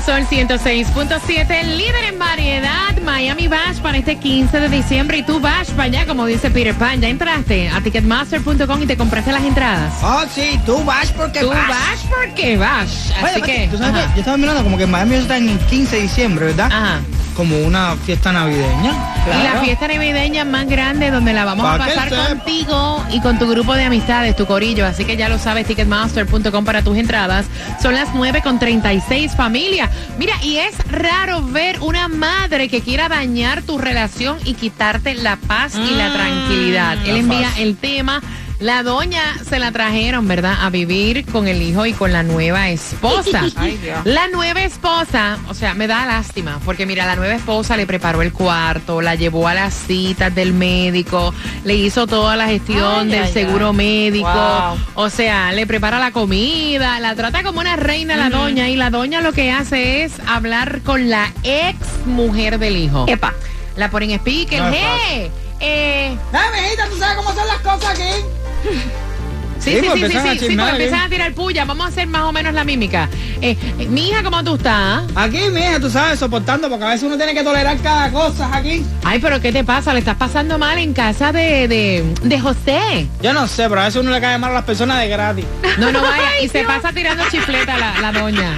Sol 0.00 0.26
106.7, 0.28 1.62
líder 1.76 2.04
en 2.08 2.18
variedad, 2.18 2.96
Miami 3.04 3.46
Bash 3.46 3.78
para 3.78 3.96
este 3.98 4.16
15 4.16 4.58
de 4.60 4.68
diciembre. 4.68 5.18
Y 5.18 5.22
tú 5.22 5.38
Bash 5.38 5.70
para 5.70 5.84
allá, 5.84 6.06
como 6.06 6.26
dice 6.26 6.50
Peter 6.50 6.74
Pan. 6.74 7.00
Ya 7.00 7.08
entraste 7.08 7.68
a 7.68 7.80
ticketmaster.com 7.80 8.82
y 8.82 8.86
te 8.86 8.96
compraste 8.96 9.30
las 9.32 9.42
entradas. 9.44 9.94
Oh, 10.02 10.24
sí, 10.34 10.58
tú 10.66 10.82
vas 10.84 11.12
porque 11.12 11.40
Tú. 11.40 11.48
Bash 11.48 12.00
porque 12.10 12.56
Bash. 12.56 13.10
Oye, 13.22 13.30
Así 13.30 13.42
que. 13.42 13.68
¿tú 13.70 13.78
sabes 13.78 13.94
ajá. 13.94 14.06
qué? 14.08 14.14
Yo 14.14 14.18
estaba 14.20 14.36
mirando 14.36 14.64
como 14.64 14.76
que 14.76 14.86
Miami 14.86 15.14
está 15.14 15.36
en 15.36 15.48
el 15.48 15.58
15 15.58 15.96
de 15.96 16.02
diciembre, 16.02 16.46
¿verdad? 16.46 16.70
Ajá. 16.72 17.00
Como 17.34 17.58
una 17.58 17.96
fiesta 17.96 18.32
navideña. 18.32 18.92
Y 19.26 19.42
la 19.42 19.60
fiesta 19.62 19.88
navideña 19.88 20.44
más 20.44 20.66
grande 20.66 21.10
donde 21.10 21.32
la 21.32 21.44
vamos 21.44 21.66
a 21.66 21.78
Pa' 21.78 21.86
pasar 21.86 22.10
contigo 22.10 23.04
y 23.10 23.20
con 23.20 23.38
tu 23.38 23.48
grupo 23.48 23.74
de 23.74 23.84
amistades, 23.84 24.36
tu 24.36 24.46
corillo. 24.46 24.86
Así 24.86 25.04
que 25.04 25.16
ya 25.16 25.28
lo 25.28 25.38
sabes, 25.38 25.66
ticketmaster.com 25.66 26.64
para 26.64 26.82
tus 26.82 26.96
entradas. 26.96 27.46
Son 27.82 27.94
las 27.94 28.14
9 28.14 28.42
con 28.42 28.58
36 28.58 29.32
familia. 29.36 29.90
Mira, 30.18 30.34
y 30.42 30.58
es 30.58 30.76
raro 30.90 31.42
ver 31.42 31.80
una 31.80 32.08
madre 32.08 32.68
que 32.68 32.80
quiera 32.80 33.08
dañar 33.08 33.62
tu 33.62 33.78
relación 33.78 34.38
y 34.44 34.54
quitarte 34.54 35.14
la 35.14 35.36
paz 35.36 35.74
y 35.74 35.94
la 35.94 36.12
tranquilidad. 36.12 36.98
Él 37.06 37.16
envía 37.16 37.50
el 37.58 37.76
tema. 37.76 38.22
La 38.60 38.82
doña 38.82 39.20
se 39.48 39.58
la 39.58 39.72
trajeron, 39.72 40.26
¿verdad? 40.28 40.56
A 40.62 40.70
vivir 40.70 41.26
con 41.26 41.48
el 41.48 41.60
hijo 41.60 41.84
y 41.86 41.92
con 41.92 42.12
la 42.12 42.22
nueva 42.22 42.70
esposa. 42.70 43.42
Ay, 43.56 43.76
Dios. 43.78 43.98
La 44.04 44.28
nueva 44.28 44.62
esposa, 44.62 45.38
o 45.48 45.54
sea, 45.54 45.74
me 45.74 45.86
da 45.86 46.06
lástima, 46.06 46.60
porque 46.64 46.86
mira, 46.86 47.04
la 47.04 47.16
nueva 47.16 47.34
esposa 47.34 47.76
le 47.76 47.84
preparó 47.86 48.22
el 48.22 48.32
cuarto, 48.32 49.02
la 49.02 49.16
llevó 49.16 49.48
a 49.48 49.54
las 49.54 49.74
citas 49.74 50.34
del 50.34 50.52
médico, 50.54 51.34
le 51.64 51.74
hizo 51.74 52.06
toda 52.06 52.36
la 52.36 52.46
gestión 52.46 53.00
Ay, 53.00 53.08
del 53.08 53.22
ay, 53.24 53.32
seguro 53.32 53.70
ay. 53.70 53.76
médico, 53.76 54.28
Wow. 54.32 54.78
o 54.94 55.10
sea, 55.10 55.52
le 55.52 55.66
prepara 55.66 55.98
la 55.98 56.12
comida, 56.12 57.00
la 57.00 57.14
trata 57.16 57.42
como 57.42 57.60
una 57.60 57.76
reina 57.76 58.16
la 58.16 58.30
doña, 58.30 58.68
y 58.68 58.76
la 58.76 58.88
doña 58.88 59.20
lo 59.20 59.32
que 59.32 59.50
hace 59.50 60.04
es 60.04 60.12
hablar 60.26 60.80
con 60.82 61.10
la 61.10 61.30
ex 61.42 61.76
mujer 62.06 62.58
del 62.58 62.76
hijo. 62.76 63.04
Epa. 63.08 63.34
La 63.76 63.90
ponen 63.90 64.12
en 64.12 64.16
speaker, 64.20 64.62
No 64.62 64.70
hey, 64.72 65.30
eh, 65.58 66.16
Dame, 66.32 66.62
mijita, 66.62 66.86
tú 66.88 66.96
sabes 66.98 67.16
cómo 67.16 67.32
son 67.34 67.46
las 67.48 67.58
cosas 67.58 67.90
aquí. 67.90 68.24
Sí, 68.64 69.70
Sí, 69.70 69.80
sí, 69.80 69.80
sí, 69.80 70.08
sí, 70.10 70.16
a 70.16 70.32
sí, 70.34 70.56
porque 70.56 70.70
empiezan 70.72 71.00
¿eh? 71.00 71.04
a 71.04 71.08
tirar 71.08 71.32
puya. 71.32 71.64
Vamos 71.64 71.86
a 71.86 71.88
hacer 71.88 72.06
más 72.06 72.22
o 72.22 72.32
menos 72.32 72.52
la 72.52 72.64
mímica. 72.64 73.08
Eh, 73.40 73.56
eh, 73.78 73.86
mi 73.86 74.10
hija, 74.10 74.22
¿cómo 74.22 74.44
tú 74.44 74.56
estás? 74.56 75.04
Aquí, 75.14 75.38
mija, 75.50 75.80
tú 75.80 75.88
sabes, 75.88 76.18
soportando, 76.18 76.68
porque 76.68 76.84
a 76.84 76.88
veces 76.88 77.04
uno 77.04 77.16
tiene 77.16 77.32
que 77.32 77.42
tolerar 77.42 77.78
cada 77.78 78.10
cosa 78.10 78.54
aquí. 78.54 78.84
Ay, 79.04 79.20
pero 79.20 79.40
¿qué 79.40 79.52
te 79.52 79.64
pasa? 79.64 79.94
Le 79.94 80.00
estás 80.00 80.16
pasando 80.16 80.58
mal 80.58 80.76
en 80.78 80.92
casa 80.92 81.32
de, 81.32 81.66
de, 81.66 82.04
de 82.22 82.40
José. 82.40 83.06
Yo 83.22 83.32
no 83.32 83.46
sé, 83.46 83.66
pero 83.68 83.80
a 83.80 83.84
veces 83.84 84.02
uno 84.02 84.10
le 84.10 84.20
cae 84.20 84.36
mal 84.36 84.50
a 84.50 84.54
las 84.54 84.64
personas 84.64 85.00
de 85.00 85.08
gratis. 85.08 85.46
No, 85.78 85.90
no 85.90 86.02
vaya. 86.02 86.40
Y 86.42 86.48
se 86.48 86.62
pasa 86.64 86.92
tirando 86.92 87.24
chifleta 87.30 87.78
la, 87.78 88.00
la 88.00 88.12
doña. 88.12 88.56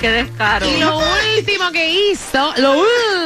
Qué 0.00 0.10
descaro. 0.10 0.66
Y 0.66 0.80
lo 0.80 0.98
último 1.38 1.70
que 1.72 2.10
hizo, 2.12 2.52
lo 2.56 2.74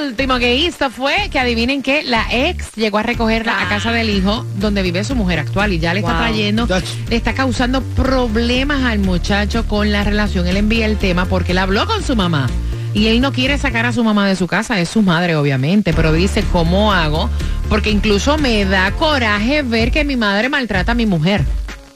último 0.09 0.38
que 0.38 0.57
hizo 0.57 0.90
fue 0.90 1.28
que 1.31 1.38
adivinen 1.38 1.83
que 1.83 2.02
la 2.02 2.26
ex 2.33 2.73
llegó 2.75 2.99
a 2.99 3.02
recogerla 3.04 3.61
a 3.62 3.69
casa 3.69 3.93
del 3.93 4.11
hijo 4.11 4.45
donde 4.57 4.83
vive 4.83 5.04
su 5.04 5.14
mujer 5.14 5.38
actual 5.38 5.73
y 5.73 5.78
ya 5.78 5.95
le 5.95 6.00
está 6.00 6.12
Wow. 6.12 6.21
trayendo, 6.23 6.69
le 7.09 7.16
está 7.16 7.33
causando 7.35 7.81
problemas 7.83 8.83
al 8.85 8.99
muchacho 8.99 9.66
con 9.69 9.93
la 9.93 10.02
relación. 10.04 10.47
Él 10.49 10.57
envía 10.57 10.87
el 10.87 10.99
tema 10.99 11.26
porque 11.26 11.52
él 11.52 11.59
habló 11.59 11.87
con 11.87 12.02
su 12.02 12.16
mamá. 12.16 12.49
Y 12.93 13.09
él 13.09 13.21
no 13.21 13.33
quiere 13.33 13.59
sacar 13.59 13.87
a 13.87 13.93
su 13.93 14.04
mamá 14.04 14.28
de 14.28 14.37
su 14.37 14.47
casa, 14.47 14.78
es 14.81 14.88
su 14.88 15.02
madre 15.02 15.35
obviamente, 15.35 15.93
pero 15.93 16.12
dice, 16.12 16.45
¿cómo 16.52 16.93
hago? 16.93 17.28
Porque 17.69 17.90
incluso 17.90 18.38
me 18.38 18.64
da 18.64 18.93
coraje 18.93 19.62
ver 19.62 19.90
que 19.90 20.04
mi 20.04 20.14
madre 20.16 20.49
maltrata 20.49 20.93
a 20.93 20.95
mi 20.95 21.04
mujer. 21.07 21.43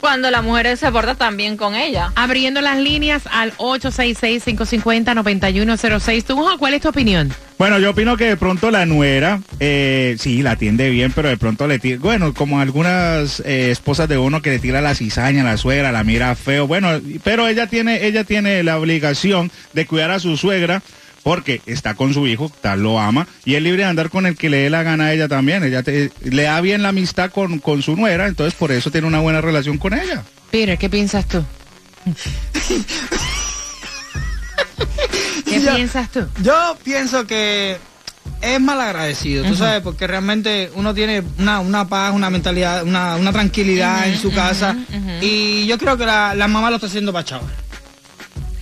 Cuando 0.00 0.30
la 0.30 0.42
mujer 0.42 0.76
se 0.76 0.92
porta 0.92 1.14
tan 1.14 1.36
bien 1.36 1.56
con 1.56 1.74
ella. 1.74 2.12
Abriendo 2.14 2.60
las 2.60 2.78
líneas 2.78 3.22
al 3.30 3.52
866-550-9106. 3.56 6.24
¿Tú, 6.24 6.36
Juan, 6.36 6.58
cuál 6.58 6.74
es 6.74 6.82
tu 6.82 6.88
opinión? 6.88 7.32
Bueno, 7.58 7.80
yo 7.80 7.90
opino 7.90 8.16
que 8.16 8.26
de 8.26 8.36
pronto 8.36 8.70
la 8.70 8.86
nuera, 8.86 9.40
eh, 9.58 10.14
sí, 10.20 10.42
la 10.42 10.52
atiende 10.52 10.90
bien, 10.90 11.10
pero 11.12 11.28
de 11.28 11.36
pronto 11.36 11.66
le 11.66 11.80
tira, 11.80 11.98
bueno, 11.98 12.32
como 12.32 12.60
algunas 12.60 13.40
eh, 13.40 13.72
esposas 13.72 14.08
de 14.08 14.16
uno 14.16 14.42
que 14.42 14.50
le 14.50 14.60
tira 14.60 14.80
la 14.80 14.94
cizaña 14.94 15.40
a 15.40 15.44
la 15.44 15.56
suegra, 15.56 15.90
la 15.90 16.04
mira 16.04 16.36
feo, 16.36 16.68
bueno, 16.68 17.00
pero 17.24 17.48
ella 17.48 17.66
tiene, 17.66 18.06
ella 18.06 18.22
tiene 18.22 18.62
la 18.62 18.78
obligación 18.78 19.50
de 19.72 19.86
cuidar 19.86 20.12
a 20.12 20.20
su 20.20 20.36
suegra 20.36 20.84
porque 21.22 21.60
está 21.66 21.94
con 21.94 22.14
su 22.14 22.26
hijo, 22.26 22.50
tal 22.60 22.82
lo 22.82 22.98
ama, 23.00 23.26
y 23.44 23.54
es 23.54 23.62
libre 23.62 23.82
de 23.82 23.88
andar 23.88 24.08
con 24.10 24.24
el 24.26 24.36
que 24.36 24.48
le 24.48 24.58
dé 24.58 24.70
la 24.70 24.82
gana 24.82 25.06
a 25.06 25.12
ella 25.12 25.28
también. 25.28 25.62
Ella 25.64 25.82
te- 25.82 26.10
le 26.22 26.42
da 26.44 26.60
bien 26.60 26.82
la 26.82 26.88
amistad 26.90 27.30
con, 27.30 27.58
con 27.58 27.82
su 27.82 27.96
nuera, 27.96 28.26
entonces 28.26 28.54
por 28.54 28.72
eso 28.72 28.90
tiene 28.90 29.06
una 29.06 29.20
buena 29.20 29.40
relación 29.40 29.78
con 29.78 29.94
ella. 29.94 30.22
Peter, 30.50 30.78
¿qué 30.78 30.88
piensas 30.88 31.26
tú? 31.26 31.44
¿Qué 35.44 35.60
Yo- 35.64 35.74
piensas 35.74 36.10
tú? 36.10 36.20
Yo 36.42 36.76
pienso 36.84 37.26
que 37.26 37.76
es 38.40 38.60
mal 38.60 38.80
agradecido, 38.80 39.44
tú 39.44 39.56
sabes, 39.56 39.82
porque 39.82 40.06
realmente 40.06 40.70
uno 40.74 40.94
tiene 40.94 41.22
una, 41.38 41.60
una 41.60 41.88
paz, 41.88 42.14
una 42.14 42.30
mentalidad, 42.30 42.84
una, 42.84 43.16
una 43.16 43.32
tranquilidad 43.32 44.08
en 44.08 44.18
su 44.18 44.30
casa. 44.32 44.76
Y 45.20 45.66
yo 45.66 45.76
creo 45.78 45.96
que 45.96 46.06
la, 46.06 46.34
la 46.34 46.46
mamá 46.48 46.70
lo 46.70 46.76
está 46.76 46.86
haciendo 46.86 47.12
para. 47.12 47.40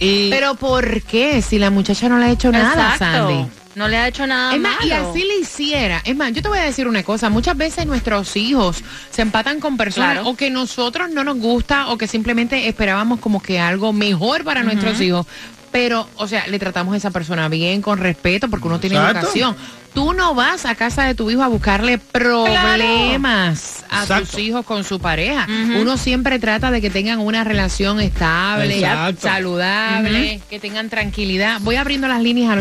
Y 0.01 0.31
Pero 0.31 0.55
¿por 0.55 1.03
qué? 1.03 1.41
Si 1.43 1.59
la 1.59 1.71
muchacha 1.71 2.09
no 2.09 2.19
le 2.19 2.27
ha 2.27 2.31
hecho 2.31 2.51
nada, 2.53 2.93
Exacto. 2.93 3.29
Sandy. 3.29 3.51
No 3.75 3.89
le 3.89 3.99
ha 3.99 4.09
hecho 4.09 4.27
nada 4.27 4.55
Es 4.55 4.61
más, 4.61 4.83
y 4.85 4.91
así 4.91 5.23
le 5.23 5.37
hiciera. 5.39 6.01
Es 6.05 6.17
más, 6.17 6.33
yo 6.33 6.41
te 6.41 6.49
voy 6.49 6.59
a 6.59 6.63
decir 6.63 6.89
una 6.89 7.03
cosa. 7.03 7.29
Muchas 7.29 7.57
veces 7.59 7.85
nuestros 7.87 8.35
hijos 8.37 8.83
se 9.11 9.21
empatan 9.23 9.61
con 9.61 9.77
personas 9.77 10.15
Claro. 10.15 10.29
o 10.31 10.35
que 10.37 10.49
nosotros 10.51 11.11
no 11.11 11.25
nos 11.25 11.37
gusta 11.39 11.89
o 11.89 11.99
que 11.99 12.07
simplemente 12.07 12.69
esperábamos 12.69 13.21
como 13.21 13.43
que 13.43 13.59
algo 13.61 13.93
mejor 13.93 14.45
para 14.45 14.63
nuestros 14.63 14.99
hijos. 15.03 15.27
Pero, 15.73 16.09
o 16.17 16.27
sea, 16.27 16.47
le 16.47 16.59
tratamos 16.59 16.95
a 16.95 16.97
esa 16.97 17.11
persona 17.11 17.49
bien, 17.51 17.83
con 17.83 17.99
respeto, 17.99 18.49
porque 18.49 18.67
uno 18.67 18.81
tiene 18.81 18.97
Exacto. 18.97 19.19
educación. 19.21 19.57
Tú 19.97 20.13
no 20.13 20.35
vas 20.35 20.67
a 20.67 20.75
casa 20.75 21.05
de 21.05 21.15
tu 21.15 21.31
hijo 21.31 21.43
a 21.43 21.49
buscarle 21.49 21.97
problemas 21.97 23.83
a 23.89 24.03
Exacto. 24.03 24.27
tus 24.27 24.39
hijos 24.39 24.67
con 24.67 24.85
su 24.85 25.01
pareja. 25.01 25.47
Uno 25.81 25.97
siempre 25.97 26.39
trata 26.39 26.71
de 26.71 26.83
que 26.83 26.91
tengan 26.91 27.19
una 27.19 27.45
relación 27.45 27.99
estable, 28.01 28.75
Exacto. 28.79 29.23
saludable, 29.23 30.43
que 30.51 30.61
tengan 30.61 30.91
tranquilidad. 30.91 31.61
Voy 31.63 31.77
abriendo 31.77 32.09
las 32.09 32.21
líneas 32.23 32.51
al 32.53 32.59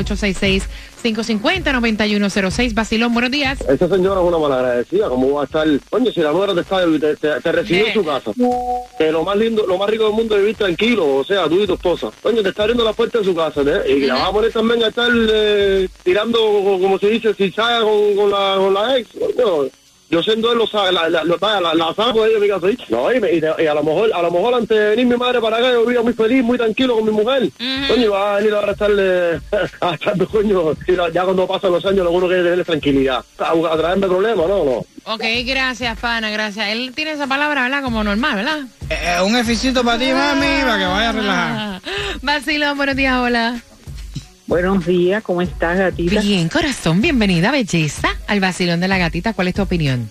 866-550-9106. 1.14 2.74
Basilón, 2.74 3.14
buenos 3.14 3.32
días. 3.32 3.60
Esa 3.62 3.88
señora 3.88 4.22
es 4.22 4.28
una 4.28 4.38
malagradecida, 4.38 5.10
¿cómo 5.10 5.34
va 5.34 5.42
a 5.42 5.46
estar? 5.46 5.68
Coño, 5.90 6.12
si 6.12 6.22
la 6.22 6.32
nuera 6.32 6.54
te, 6.54 6.62
está, 6.62 6.84
te, 6.86 7.16
te- 7.16 7.42
te 7.42 7.52
recibió 7.52 7.88
en 7.88 7.94
su 7.94 8.04
casa, 8.06 8.32
que 8.98 9.12
lo 9.12 9.24
más 9.24 9.38
lindo, 9.38 9.66
lo 9.68 9.78
más 9.78 9.90
rico 9.90 10.06
del 10.06 10.14
mundo 10.14 10.36
es 10.36 10.42
vivir 10.42 10.56
tranquilo, 10.56 11.16
o 11.18 11.24
sea, 11.24 11.48
tú 11.48 11.62
y 11.62 11.68
tu 11.68 11.74
esposa. 11.76 12.10
Coño, 12.22 12.42
te 12.42 12.50
está 12.50 12.64
abriendo 12.64 12.84
la 12.84 12.94
puerta 12.94 13.20
de 13.20 13.26
su 13.26 13.36
casa, 13.36 13.62
¿eh? 13.62 13.84
Y 13.98 14.00
la 14.06 14.16
vas 14.16 14.30
a 14.30 14.32
poner 14.32 14.52
también 14.52 14.84
a 14.84 14.88
estar 14.88 15.10
eh, 15.14 15.88
tirando, 16.04 16.40
como 16.40 16.98
se 17.00 17.08
dice, 17.10 17.34
cizaña 17.34 17.82
con, 17.82 18.16
con, 18.16 18.32
la, 18.32 18.56
con 18.58 18.74
la 18.74 18.98
ex. 18.98 19.10
Coño, 19.36 19.70
yo 20.10 20.22
siendo 20.24 20.52
él, 20.52 20.58
lo 20.58 20.68
sabe, 20.68 20.92
la, 20.92 21.10
la, 21.10 21.24
la, 21.24 21.62
la, 21.62 21.74
la 21.74 21.94
saco 21.96 22.24
de 22.24 22.30
ella 22.30 22.36
en 22.38 22.42
mi 22.42 22.48
casa. 22.48 22.68
No, 22.90 23.12
y, 23.14 23.20
me- 23.20 23.32
y, 23.34 23.42
y 23.64 23.68
a 23.68 23.74
lo 23.74 23.84
mejor, 23.84 24.12
a 24.14 24.22
lo 24.22 24.32
mejor 24.32 24.54
antes 24.54 24.78
de 24.78 24.90
venir 24.90 25.06
mi 25.08 25.16
madre 25.18 25.42
para 25.42 25.58
acá, 25.58 25.72
yo 25.72 25.86
vivía 25.86 26.02
muy 26.02 26.14
feliz, 26.14 26.44
muy 26.44 26.58
tranquilo 26.58 26.96
con 26.96 27.06
mi 27.06 27.12
mujer. 27.12 27.50
Coño, 27.88 28.12
va 28.12 28.34
a 28.34 28.38
venir 28.38 28.54
ahora 28.54 28.70
a 28.70 28.72
estarle, 28.72 29.36
a 29.82 29.98
coño, 30.32 30.74
y 30.88 30.92
la- 30.92 31.10
ya 31.10 31.24
cuando 31.24 31.48
pasan 31.48 31.72
los 31.72 31.86
años, 31.86 32.04
lo 32.04 32.12
bueno 32.12 32.28
que 32.28 32.38
es 32.38 32.44
tener 32.44 32.66
tranquilidad. 32.66 33.24
A, 33.40 33.52
a 33.52 33.78
traerme 33.78 34.08
problemas, 34.08 34.48
no, 34.48 34.64
no. 34.64 34.86
Ok, 35.08 35.24
gracias, 35.46 35.98
pana, 36.00 36.30
gracias. 36.32 36.68
Él 36.70 36.92
tiene 36.96 37.12
esa 37.12 37.28
palabra, 37.28 37.64
¿verdad? 37.64 37.84
Como 37.84 38.04
normal, 38.04 38.36
¿verdad? 38.36 38.60
eh, 38.90 39.18
un 39.24 39.36
eficito 39.36 39.84
para 39.84 39.98
ti, 40.00 40.12
mami, 40.12 40.62
para 40.62 40.78
que 40.80 40.86
vaya 40.86 41.10
a 41.10 41.12
relajar. 41.12 41.56
Ah. 41.88 42.18
Basilón, 42.22 42.78
buenos 42.78 42.96
días, 42.96 43.16
hola. 43.18 43.60
Buenos 44.48 44.86
días, 44.86 45.24
¿cómo 45.24 45.42
estás, 45.42 45.78
gatita? 45.78 46.22
Bien, 46.22 46.48
corazón, 46.50 47.02
bienvenida, 47.02 47.50
belleza, 47.50 48.10
al 48.28 48.40
Basilón 48.40 48.80
de 48.80 48.88
la 48.88 49.00
Gatita. 49.00 49.34
¿Cuál 49.34 49.48
es 49.48 49.56
tu 49.56 49.64
opinión? 49.64 50.10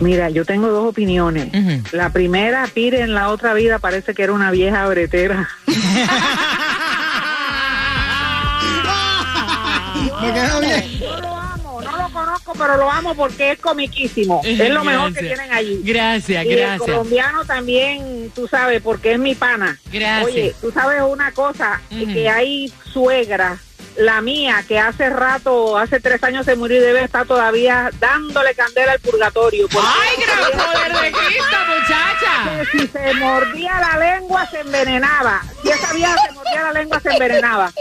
Mira, 0.00 0.30
yo 0.30 0.46
tengo 0.46 0.68
dos 0.68 0.88
opiniones. 0.88 1.50
La 1.92 2.10
primera, 2.10 2.66
Pire 2.72 3.02
en 3.02 3.12
la 3.14 3.28
otra 3.28 3.52
vida 3.52 3.78
parece 3.78 4.14
que 4.14 4.22
era 4.22 4.32
una 4.32 4.50
vieja 4.50 4.86
bretera. 4.86 5.48
Me 10.22 10.32
quedó 10.32 10.60
bien. 10.60 10.84
Conozco, 12.24 12.52
pero 12.56 12.76
lo 12.76 12.90
amo 12.90 13.14
porque 13.14 13.52
es 13.52 13.58
comiquísimo. 13.58 14.40
Es 14.44 14.70
lo 14.70 14.84
mejor 14.84 15.12
que 15.12 15.20
tienen 15.20 15.52
allí. 15.52 15.80
Gracias, 15.84 16.44
Y 16.44 16.48
el 16.50 16.58
gracias. 16.58 16.80
colombiano 16.80 17.44
también, 17.44 18.30
tú 18.34 18.48
sabes, 18.48 18.80
porque 18.82 19.12
es 19.12 19.18
mi 19.18 19.34
pana. 19.34 19.78
Gracias. 19.92 20.24
Oye, 20.24 20.54
tú 20.60 20.70
sabes 20.70 21.02
una 21.02 21.32
cosa, 21.32 21.80
que 21.90 22.28
hay 22.28 22.72
suegra, 22.92 23.58
la 23.96 24.20
mía, 24.20 24.64
que 24.66 24.78
hace 24.78 25.08
rato, 25.08 25.78
hace 25.78 26.00
tres 26.00 26.22
años 26.24 26.44
se 26.44 26.56
murió 26.56 26.78
y 26.78 26.80
debe 26.80 27.04
estar 27.04 27.26
todavía 27.26 27.90
dándole 27.98 28.54
candela 28.54 28.92
al 28.92 29.00
purgatorio. 29.00 29.68
¡Ay, 29.70 30.16
gran 30.24 30.50
poder 30.52 30.92
de 31.02 31.12
Cristo, 31.12 31.56
muchacha! 31.68 32.64
que 32.72 32.78
si 32.78 32.86
se 32.88 33.14
mordía 33.14 33.80
la 33.80 33.98
lengua 33.98 34.46
se 34.50 34.60
envenenaba. 34.60 35.42
Si 35.62 35.70
esa 35.70 35.92
vieja 35.92 36.16
se 36.26 36.32
mordía 36.32 36.62
la 36.62 36.72
lengua 36.72 37.00
se 37.00 37.10
envenenaba. 37.10 37.72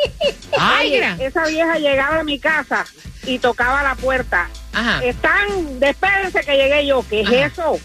¡Ay, 0.57 0.97
gran! 0.97 1.21
esa 1.21 1.45
vieja 1.45 1.77
llegaba 1.77 2.19
a 2.19 2.23
mi 2.23 2.39
casa 2.39 2.85
y 3.25 3.39
tocaba 3.39 3.81
la 3.83 3.95
puerta. 3.95 4.49
Ajá. 4.73 5.03
Están, 5.03 5.79
despédense 5.79 6.41
que 6.41 6.57
llegué 6.57 6.85
yo. 6.85 7.03
¿Qué 7.09 7.21
es 7.21 7.51
eso? 7.53 7.79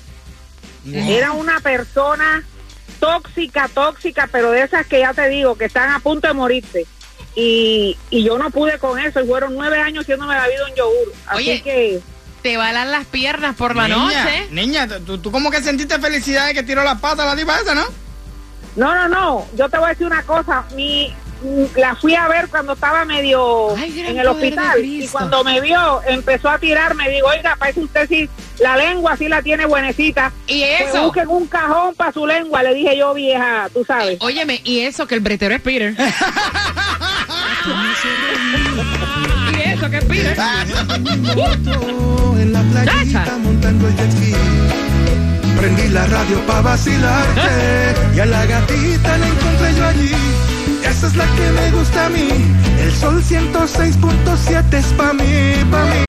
Era 0.92 1.32
una 1.32 1.60
persona 1.60 2.44
tóxica, 3.00 3.68
tóxica, 3.68 4.28
pero 4.30 4.50
de 4.50 4.62
esas 4.62 4.86
que 4.86 5.00
ya 5.00 5.12
te 5.12 5.28
digo, 5.28 5.56
que 5.56 5.66
están 5.66 5.90
a 5.90 6.00
punto 6.00 6.28
de 6.28 6.34
morirse. 6.34 6.86
Y, 7.40 7.96
y 8.10 8.24
yo 8.24 8.36
no 8.36 8.50
pude 8.50 8.78
con 8.80 8.98
eso, 8.98 9.20
y 9.20 9.26
fueron 9.28 9.54
nueve 9.54 9.78
años 9.80 10.02
haciéndome 10.02 10.34
la 10.34 10.48
vida 10.48 10.64
un 10.68 10.74
yogur. 10.74 11.12
Así 11.26 11.36
Oye. 11.36 11.62
que 11.62 12.00
Te 12.42 12.56
balan 12.56 12.90
las 12.90 13.06
piernas 13.06 13.54
por 13.54 13.76
la 13.76 13.86
niña, 13.86 14.24
noche. 14.24 14.46
Niña, 14.50 14.88
tú, 15.06 15.18
tú 15.18 15.30
como 15.30 15.48
que 15.48 15.62
sentiste 15.62 16.00
felicidad 16.00 16.48
de 16.48 16.54
que 16.54 16.64
tiró 16.64 16.82
la 16.82 16.96
pata 16.98 17.24
la 17.24 17.36
tipa 17.36 17.60
esa, 17.60 17.76
¿no? 17.76 17.84
No, 18.74 18.92
no, 18.94 19.08
no. 19.08 19.46
Yo 19.56 19.68
te 19.68 19.78
voy 19.78 19.86
a 19.86 19.90
decir 19.90 20.06
una 20.08 20.22
cosa. 20.24 20.64
Mi, 20.74 21.14
la 21.76 21.94
fui 21.94 22.16
a 22.16 22.26
ver 22.26 22.48
cuando 22.48 22.72
estaba 22.72 23.04
medio 23.04 23.76
Ay, 23.76 24.00
en 24.00 24.18
el 24.18 24.26
hospital 24.26 24.84
y 24.84 25.06
cuando 25.06 25.44
me 25.44 25.60
vio 25.60 26.00
empezó 26.08 26.48
a 26.48 26.58
tirar. 26.58 26.96
Me 26.96 27.08
digo, 27.08 27.28
oiga, 27.28 27.54
parece 27.56 27.80
usted 27.80 28.08
si 28.08 28.28
la 28.58 28.76
lengua 28.76 29.16
sí 29.16 29.28
la 29.28 29.42
tiene 29.42 29.64
buenecita. 29.66 30.32
¿Y 30.48 30.60
Pues 30.60 30.88
eso? 30.90 31.04
busquen 31.04 31.28
un 31.28 31.46
cajón 31.46 31.94
para 31.94 32.12
su 32.12 32.26
lengua. 32.26 32.62
Le 32.64 32.74
dije 32.74 32.96
yo, 32.96 33.14
vieja, 33.14 33.68
tú 33.72 33.84
sabes. 33.84 34.16
Óyeme, 34.20 34.60
y 34.64 34.80
eso 34.80 35.06
que 35.06 35.14
el 35.14 35.20
bretero 35.20 35.54
es 35.54 35.60
Peter. 35.60 35.94
y 39.56 39.70
eso 39.70 39.90
que 39.90 39.98
es 39.98 40.04
Peter. 40.04 40.36
en 42.38 42.52
la 42.52 42.62
playita 42.62 43.38
montando 43.42 43.88
el 43.88 43.96
jet 43.96 44.12
ski. 44.12 44.34
Prendí 45.58 45.88
la 45.88 46.06
radio 46.06 46.40
para 46.46 46.60
vacilarte 46.62 47.94
y 48.14 48.20
a 48.20 48.26
la 48.26 48.46
gatita 48.46 49.18
la 49.18 49.26
encontré 49.26 49.74
yo 49.76 49.86
allí. 49.86 50.12
Esa 50.84 51.06
es 51.08 51.16
la 51.16 51.26
que 51.26 51.50
me 51.50 51.70
gusta 51.72 52.06
a 52.06 52.08
mí. 52.08 52.28
El 52.80 52.94
sol 52.94 53.22
106.7 53.22 54.74
es 54.74 54.86
pa' 54.86 55.12
mí, 55.12 55.64
pa' 55.70 55.84
mí. 55.84 56.04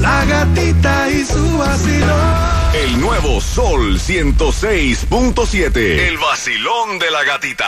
La 0.00 0.24
gatita 0.24 1.08
y 1.10 1.24
su 1.24 1.58
vacilón. 1.58 2.60
El 2.72 3.00
nuevo 3.00 3.40
Sol 3.40 3.98
106.7. 3.98 5.76
El 5.76 6.18
vacilón 6.18 6.98
de 6.98 7.10
la 7.10 7.24
gatita. 7.24 7.66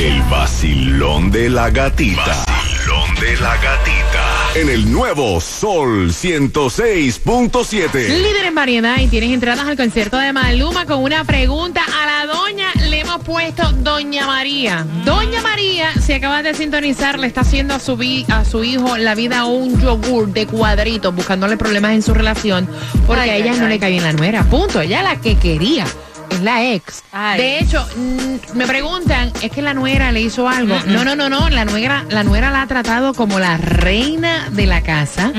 El 0.00 0.22
vacilón 0.30 1.30
de 1.30 1.50
la 1.50 1.68
gatita. 1.70 2.24
Vacilón 2.46 3.14
de 3.20 3.36
la 3.36 3.54
gatita. 3.56 4.50
En 4.54 4.68
el 4.70 4.90
nuevo 4.90 5.40
Sol 5.40 6.08
106.7. 6.10 7.92
Líder 8.08 8.46
en 8.46 8.54
variedad 8.54 8.98
y 8.98 9.06
tienes 9.08 9.30
entradas 9.30 9.66
al 9.66 9.76
concierto 9.76 10.16
de 10.16 10.32
Maluma 10.32 10.86
con 10.86 11.02
una 11.02 11.22
pregunta 11.24 11.82
a 11.84 12.06
la 12.26 12.32
doña. 12.32 12.68
Le 12.88 13.00
hemos 13.00 13.22
puesto 13.22 13.70
Doña 13.72 14.26
María. 14.26 14.86
Doña 15.04 15.42
María, 15.42 15.90
si 16.00 16.14
acabas 16.14 16.42
de 16.44 16.54
sintonizar, 16.54 17.18
le 17.18 17.26
está 17.26 17.42
haciendo 17.42 17.74
a 17.74 17.78
su, 17.80 17.96
vi- 17.98 18.24
a 18.28 18.44
su 18.46 18.64
hijo 18.64 18.96
la 18.96 19.14
vida 19.14 19.44
un 19.44 19.78
yogur 19.80 20.32
de 20.32 20.46
cuadritos, 20.46 21.14
buscándole 21.14 21.56
problemas 21.58 21.92
en 21.92 22.00
su 22.02 22.14
relación, 22.14 22.66
porque 23.06 23.22
Ay, 23.22 23.30
a 23.30 23.36
ella 23.36 23.52
ay, 23.52 23.58
no 23.58 23.64
ay. 23.66 23.72
le 23.72 23.78
cae 23.78 23.90
bien 23.90 24.02
la 24.04 24.12
nuera. 24.14 24.44
Punto. 24.44 24.80
Ella 24.80 25.02
la 25.02 25.20
que 25.20 25.36
quería. 25.36 25.84
Es 26.30 26.40
la 26.40 26.72
ex. 26.72 27.02
Ay. 27.12 27.40
De 27.40 27.58
hecho, 27.58 27.86
mm, 27.96 28.56
me 28.56 28.66
preguntan, 28.66 29.32
¿es 29.42 29.50
que 29.50 29.62
la 29.62 29.74
nuera 29.74 30.12
le 30.12 30.20
hizo 30.20 30.48
algo? 30.48 30.76
No, 30.86 31.04
no, 31.04 31.14
no, 31.16 31.28
no. 31.28 31.48
La 31.50 31.64
nuera, 31.64 32.04
la 32.08 32.22
nuera 32.24 32.50
la 32.50 32.62
ha 32.62 32.66
tratado 32.66 33.14
como 33.14 33.38
la 33.38 33.56
reina 33.56 34.48
de 34.50 34.66
la 34.66 34.82
casa, 34.82 35.32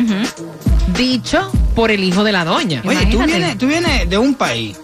dicho 0.98 1.52
por 1.76 1.92
el 1.92 2.04
hijo 2.04 2.24
de 2.24 2.32
la 2.32 2.46
doña. 2.46 2.82
Oye, 2.86 3.06
tú 3.08 3.24
vienes, 3.24 3.58
tú 3.58 3.68
vienes 3.68 4.10
de 4.10 4.18
un 4.18 4.36
país. 4.36 4.78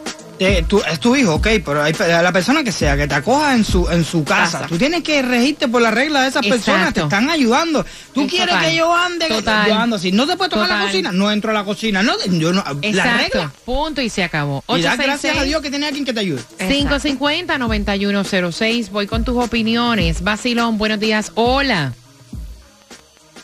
Tú- 0.68 0.82
es 0.90 1.00
tu 1.00 1.16
hijo, 1.16 1.36
ok, 1.36 1.48
pero 1.66 1.82
hay, 1.84 1.94
la 1.94 2.32
persona 2.32 2.64
que 2.64 2.72
sea 2.72 2.96
que 2.96 3.08
te 3.08 3.16
acoja 3.16 3.56
en 3.56 3.64
su 3.64 3.88
en 3.90 4.04
su 4.06 4.24
casa, 4.24 4.60
Casa. 4.60 4.68
tú 4.70 4.78
tienes 4.78 5.02
que 5.04 5.22
regirte 5.22 5.68
por 5.68 5.82
las 5.82 5.94
reglas 5.94 6.24
de 6.24 6.30
esas 6.30 6.46
personas, 6.46 6.94
te 6.94 7.02
están 7.02 7.30
ayudando. 7.30 7.86
Tú 8.14 8.22
Es 8.24 8.30
quieres 8.30 8.50
total. 8.56 8.70
que 8.70 8.76
yo 8.76 8.96
ande, 8.96 9.28
Total. 9.28 9.68
yo 9.68 9.76
ando 9.76 9.96
así. 9.96 10.12
No 10.12 10.28
te 10.28 10.38
puedes 10.38 10.54
tocar 10.54 10.70
la 10.70 10.82
cocina, 10.86 11.12
no 11.12 11.32
entro 11.32 11.52
a 11.52 11.54
la 11.54 11.64
cocina, 11.64 12.04
no, 12.04 12.14
yo 12.28 12.54
no, 12.54 12.64
la 12.64 12.76
Exacto. 12.88 13.24
regla. 13.40 13.52
Punto 13.66 14.02
y 14.02 14.10
se 14.10 14.24
acabó. 14.24 14.64
Y 14.68 14.82
da 14.82 14.94
866 14.94 15.08
gracias 15.08 15.38
a 15.38 15.44
Dios 15.44 15.62
que 15.62 15.70
tiene 15.70 15.88
alguien 15.88 16.06
que 16.06 16.14
te 16.14 16.20
ayude. 16.20 16.42
550-9106. 16.60 18.90
Voy 18.92 19.08
con 19.08 19.24
tus 19.24 19.42
opiniones. 19.44 20.24
Basilón, 20.24 20.78
buenos 20.78 21.00
días. 21.00 21.32
Hola. 21.36 21.94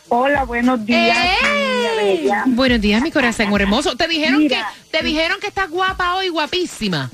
Hola, 0.09 0.43
buenos 0.43 0.85
días. 0.85 1.17
niña 1.17 1.72
bella. 2.17 2.43
Buenos 2.47 2.81
días, 2.81 3.01
mi 3.01 3.11
corazón 3.11 3.53
hermoso. 3.59 3.95
Te 3.95 4.07
dijeron 4.07 4.39
Mira. 4.39 4.69
que 4.91 4.97
te 4.97 5.03
dijeron 5.03 5.39
que 5.39 5.47
estás 5.47 5.69
guapa 5.69 6.15
hoy, 6.15 6.29
guapísima. 6.29 7.09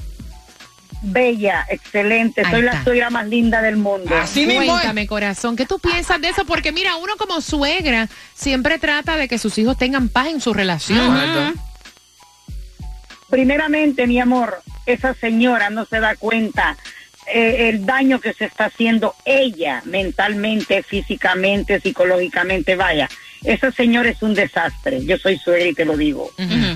Bella, 1.01 1.65
excelente. 1.69 2.41
Ahí 2.41 2.51
Soy 2.51 2.59
está. 2.65 2.73
la 2.75 2.83
suegra 2.83 3.09
más 3.09 3.27
linda 3.27 3.61
del 3.61 3.77
mundo. 3.77 4.13
Así 4.15 4.45
mismo. 4.45 4.65
Cuéntame, 4.73 5.07
corazón, 5.07 5.55
¿qué 5.55 5.65
tú 5.65 5.79
piensas 5.79 6.19
de 6.19 6.29
eso? 6.29 6.45
Porque 6.45 6.71
mira, 6.71 6.97
uno 6.97 7.13
como 7.17 7.39
suegra 7.41 8.09
siempre 8.33 8.79
trata 8.79 9.15
de 9.15 9.27
que 9.27 9.37
sus 9.37 9.57
hijos 9.57 9.77
tengan 9.77 10.09
paz 10.09 10.27
en 10.27 10.41
su 10.41 10.53
relación. 10.53 11.55
Primeramente, 13.29 14.07
mi 14.07 14.19
amor, 14.19 14.61
esa 14.85 15.13
señora 15.13 15.69
no 15.69 15.85
se 15.85 15.99
da 15.99 16.15
cuenta 16.15 16.75
eh, 17.27 17.69
el 17.69 17.85
daño 17.85 18.19
que 18.19 18.33
se 18.33 18.45
está 18.45 18.65
haciendo 18.65 19.15
ella 19.23 19.81
mentalmente, 19.85 20.83
físicamente, 20.83 21.79
psicológicamente. 21.79 22.75
Vaya, 22.75 23.07
esa 23.43 23.71
señora 23.71 24.09
es 24.09 24.21
un 24.21 24.33
desastre. 24.33 25.05
Yo 25.05 25.17
soy 25.17 25.37
suegra 25.37 25.67
y 25.67 25.73
te 25.73 25.85
lo 25.85 25.95
digo. 25.97 26.31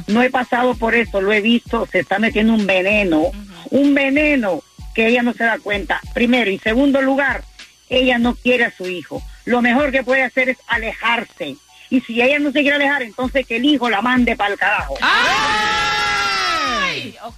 No 0.08 0.22
he 0.22 0.30
pasado 0.30 0.76
por 0.76 0.96
eso, 0.96 1.22
lo 1.22 1.34
he 1.34 1.42
visto. 1.42 1.88
Se 1.92 2.00
está 2.00 2.20
metiendo 2.20 2.54
un 2.54 2.66
veneno, 2.66 3.32
un 3.70 3.94
veneno 3.94 4.64
que 4.94 5.08
ella 5.08 5.24
no 5.24 5.34
se 5.34 5.44
da 5.44 5.60
cuenta. 5.60 6.00
Primero 6.14 6.52
y 6.52 6.60
segundo 6.60 7.02
lugar, 7.02 7.44
ella 7.90 8.18
no 8.18 8.36
quiere 8.36 8.66
a 8.66 8.76
su 8.76 8.88
hijo. 8.88 9.22
Lo 9.46 9.62
mejor 9.62 9.92
que 9.92 10.04
puede 10.04 10.24
hacer 10.24 10.50
es 10.50 10.58
alejarse. 10.68 11.58
Y 11.90 12.02
si 12.02 12.22
ella 12.22 12.40
no 12.40 12.52
se 12.52 12.62
quiere 12.62 12.76
alejar, 12.78 13.04
entonces 13.04 13.46
que 13.46 13.58
el 13.58 13.66
hijo 13.66 13.90
la 13.90 14.02
mande 14.02 14.36
para 14.36 14.54
el 14.54 14.60
carajo. 14.60 14.96
¡Ay! 15.02 15.64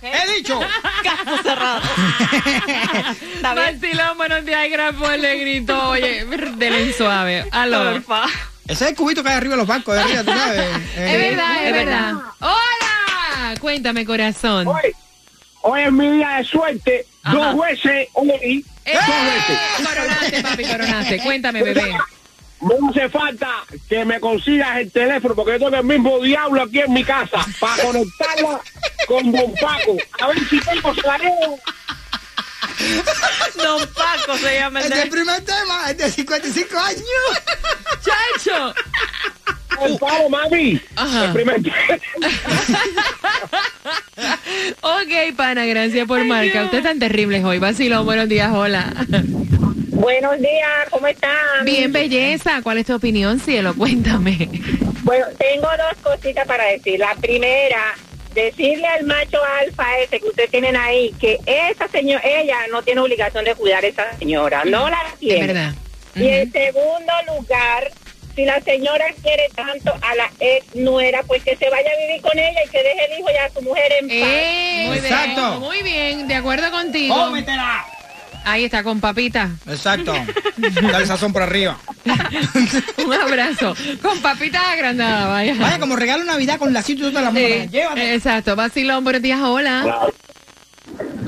He 0.02 0.36
dicho. 0.38 0.60
Caso 1.04 1.44
cerrado. 1.44 1.82
Vacilón, 3.56 4.18
buenos 4.18 4.46
días, 4.46 4.70
gran 4.70 4.96
poder 4.96 5.22
de 5.22 5.40
grito. 5.40 5.90
Oye, 5.90 6.26
denle 6.58 6.94
suave. 6.94 7.46
Aló. 7.52 7.94
Porfa. 7.94 8.26
Ese 8.68 8.84
es 8.86 8.90
el 8.92 8.96
cubito 8.96 9.22
que 9.24 9.30
hay 9.30 9.36
arriba 9.36 9.54
de 9.54 9.58
los 9.58 9.68
bancos, 9.68 9.94
de 9.96 10.02
arriba, 10.02 10.24
tú 10.24 10.32
sabes. 10.32 10.66
Es 10.98 11.20
verdad, 11.20 11.68
es 11.68 11.74
verdad. 11.74 12.14
Hola. 12.40 13.56
Cuéntame, 13.62 14.06
corazón. 14.06 14.68
Hoy, 14.68 14.96
hoy 15.62 15.82
es 15.82 15.92
mi 15.92 16.10
día 16.18 16.30
de 16.38 16.44
suerte. 16.46 17.06
Ajá. 17.24 17.36
Dos 17.36 17.60
veces 17.60 18.08
hoy. 18.14 18.66
¡Eh! 18.86 18.94
Dos 18.94 19.08
veces. 19.08 19.60
Coronaste, 19.88 20.42
papi, 20.42 20.66
coronaste. 20.66 21.20
Cuéntame, 21.20 21.64
bebé. 21.64 21.96
No 22.62 22.90
hace 22.90 23.10
falta 23.10 23.64
que 23.88 24.04
me 24.06 24.20
consigas 24.20 24.78
el 24.78 24.92
teléfono 24.92 25.36
porque 25.36 25.52
yo 25.54 25.70
tengo 25.70 25.76
el 25.78 25.84
mismo 25.84 26.20
diablo 26.20 26.64
aquí 26.64 26.80
en 26.80 26.94
mi 26.94 27.04
casa 27.04 27.46
para 27.60 27.84
conectarla 27.84 28.62
con 29.08 29.32
Don 29.32 29.54
Paco. 29.54 29.98
A 30.22 30.28
ver 30.28 30.40
si 30.50 30.60
tengo 30.62 30.96
saleo. 30.96 31.60
Don 33.56 33.88
Paco 33.94 34.38
se 34.38 34.60
llama 34.60 34.82
el 34.82 34.94
el 34.94 35.10
primer 35.10 35.44
tema, 35.46 35.90
es 35.90 35.98
de 35.98 36.12
55 36.12 36.78
años. 36.78 37.04
¡Chacho! 38.04 38.74
Don 39.80 39.98
Paco, 39.98 40.30
mami. 40.30 40.80
Ajá. 40.96 41.26
El 41.26 41.34
primer 41.34 41.60
Ok, 44.82 45.36
pana, 45.36 45.66
gracias 45.66 46.08
por 46.08 46.24
marcar. 46.26 46.66
Usted 46.66 46.78
es 46.78 46.84
tan 46.84 47.00
terrible 47.00 47.44
hoy. 47.44 47.60
Vacilón, 47.60 48.06
buenos 48.06 48.30
días, 48.30 48.52
hola. 48.54 48.94
Buenos 49.90 50.40
días, 50.40 50.90
¿cómo 50.92 51.08
están? 51.08 51.66
Bien, 51.66 51.92
belleza. 51.92 52.62
¿Cuál 52.62 52.78
es 52.80 52.86
tu 52.86 52.96
opinión, 52.96 53.40
cielo? 53.40 53.74
Cuéntame. 53.76 54.50
Bueno, 55.04 55.26
tengo 55.38 55.68
dos 55.68 56.02
cositas 56.02 56.48
para 56.48 56.66
decir. 56.66 57.00
La 57.00 57.16
primera, 57.16 57.96
decirle 58.34 58.86
al 58.86 59.06
macho 59.06 59.40
alfa 59.62 59.86
ese 60.00 60.20
que 60.20 60.28
ustedes 60.28 60.52
tienen 60.52 60.76
ahí 60.76 61.14
que 61.20 61.40
esa 61.46 61.88
señora, 61.88 62.22
ella 62.26 62.58
no 62.72 62.84
tiene 62.84 63.02
obligación 63.02 63.46
de 63.46 63.56
cuidar 63.56 63.84
a 63.84 63.88
esa 63.88 64.18
señora, 64.18 64.64
no 64.66 64.90
la 64.90 64.98
Es 65.22 65.76
Y 66.16 66.28
en 66.28 66.52
segundo 66.52 67.14
lugar, 67.28 67.92
si 68.36 68.46
la 68.46 68.60
señora 68.62 69.06
quiere 69.22 69.50
tanto 69.56 69.94
a 70.02 70.16
la 70.16 70.30
ex 70.40 70.76
nuera, 70.76 71.22
pues 71.24 71.44
que 71.44 71.56
se 71.56 71.70
vaya 71.70 71.90
a 71.90 72.08
vivir 72.08 72.22
con 72.22 72.38
ella 72.38 72.60
y 72.66 72.70
que 72.70 72.84
deje 72.84 73.06
el 73.14 73.20
hijo 73.20 73.30
y 73.34 73.38
a 73.38 73.50
su 73.54 73.62
mujer 73.62 73.92
en 74.02 74.08
paz. 74.08 74.30
Eh, 74.30 74.84
muy 74.88 74.98
Exacto. 74.98 75.50
bien, 75.50 75.60
muy 75.60 75.84
bien, 75.84 76.28
de 76.28 76.36
acuerdo 76.36 76.72
contigo. 76.72 77.16
¡Cómetela! 77.16 77.86
Ahí 78.48 78.66
está, 78.66 78.84
con 78.84 79.00
papita. 79.02 79.50
Exacto. 79.68 80.14
Dale 80.58 81.06
sazón 81.08 81.34
por 81.34 81.42
arriba. 81.42 81.78
Un 83.06 83.14
abrazo. 83.14 83.76
Con 84.04 84.20
papita 84.20 84.72
agrandada, 84.72 85.28
vaya. 85.28 85.56
Vaya, 85.58 85.80
como 85.80 85.96
regalo 85.96 86.24
de 86.24 86.28
Navidad 86.28 86.60
con 86.60 86.72
lacito 86.72 87.08
y 87.08 87.10
toda 87.10 87.24
la 87.24 87.32
mano. 87.32 87.46
Sí, 87.46 87.68
Llévate. 87.70 88.14
Exacto. 88.14 88.56
Vacilón, 88.56 89.04
buenos 89.04 89.22
días, 89.24 89.40
hola. 89.42 90.10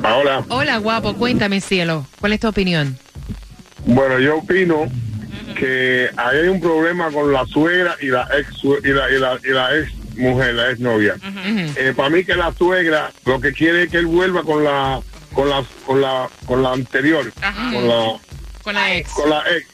Ahora, 0.04 0.44
Hola, 0.50 0.78
guapo, 0.78 1.16
cuéntame, 1.16 1.60
cielo. 1.60 2.06
¿Cuál 2.20 2.34
es 2.34 2.40
tu 2.40 2.48
opinión? 2.48 3.00
Bueno, 3.88 4.20
yo 4.20 4.38
opino 4.38 4.86
que 5.58 6.10
ahí 6.18 6.38
hay 6.40 6.48
un 6.50 6.62
problema 6.62 7.10
con 7.12 7.32
la 7.32 7.46
suegra 7.46 7.96
y 8.02 8.08
la 8.08 8.28
ex 8.38 8.64
y 8.64 8.90
la, 8.90 9.10
y 9.10 9.18
la, 9.20 9.40
y 9.44 9.50
la 9.50 9.78
ex 9.78 9.94
mujer, 10.18 10.54
la 10.54 10.72
ex 10.72 10.80
novia. 10.80 11.16
Eh, 11.78 11.94
para 11.96 12.10
mí 12.10 12.24
que 12.24 12.36
la 12.36 12.54
suegra 12.54 13.12
lo 13.26 13.40
que 13.40 13.54
quiere 13.54 13.84
es 13.84 13.90
que 13.90 13.98
él 13.98 14.06
vuelva 14.08 14.44
con 14.44 14.64
la 14.64 15.00
con 15.34 15.50
la 15.50 15.64
con 15.86 16.02
la 16.02 16.30
con 16.46 16.62
la 16.64 16.74
anterior, 16.74 17.32
con 17.74 17.88
la 17.88 18.20
Con 18.64 18.76
la 18.76 18.96
ex. 18.96 19.10
con 19.12 19.30
la 19.30 19.44
ex. 19.56 19.68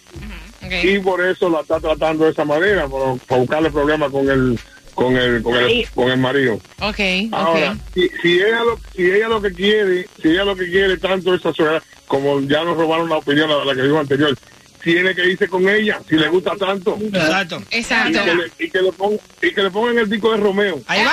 Y 0.83 0.99
por 0.99 1.21
eso 1.21 1.49
la 1.49 1.59
está 1.61 1.79
tratando 1.79 2.23
de 2.25 2.31
esa 2.31 2.45
manera, 2.45 2.87
para 2.87 3.39
buscarle 3.41 3.69
problemas 3.69 4.11
con 4.11 4.29
el 4.29 4.57
con 4.93 5.17
el 5.17 5.41
con 5.41 5.55
el, 5.55 5.87
con 5.93 6.11
el 6.11 6.17
marido. 6.17 6.59
Ok, 6.79 6.99
Ahora, 7.31 7.77
si, 7.93 8.09
si 8.21 8.33
ella 8.35 8.63
lo, 8.63 8.79
si 8.95 9.11
ella 9.11 9.27
lo 9.27 9.41
que 9.41 9.51
quiere, 9.51 10.07
si 10.21 10.29
ella 10.29 10.43
lo 10.43 10.55
que 10.55 10.69
quiere 10.69 10.97
tanto 10.97 11.33
esa 11.33 11.53
suegra, 11.53 11.81
como 12.07 12.39
ya 12.41 12.63
nos 12.63 12.77
robaron 12.77 13.09
la 13.09 13.17
opinión 13.17 13.49
a 13.51 13.65
la 13.65 13.73
que 13.75 13.81
dijo 13.83 13.99
anterior, 13.99 14.37
tiene 14.83 15.15
que 15.15 15.25
irse 15.25 15.47
con 15.47 15.67
ella, 15.67 15.99
si 16.07 16.15
le 16.15 16.27
gusta 16.27 16.55
tanto. 16.57 16.97
Exacto. 17.01 17.63
Y 17.71 17.77
Exacto. 17.77 18.23
que, 18.23 18.35
le, 18.35 18.51
y, 18.59 18.69
que 18.69 18.81
le 18.81 18.91
ponga, 18.91 19.17
y 19.41 19.53
que 19.53 19.63
le 19.63 19.71
pongan 19.71 19.97
el 19.97 20.09
disco 20.09 20.31
de 20.31 20.37
Romeo. 20.37 20.81
Ahí 20.87 21.03
va. 21.03 21.11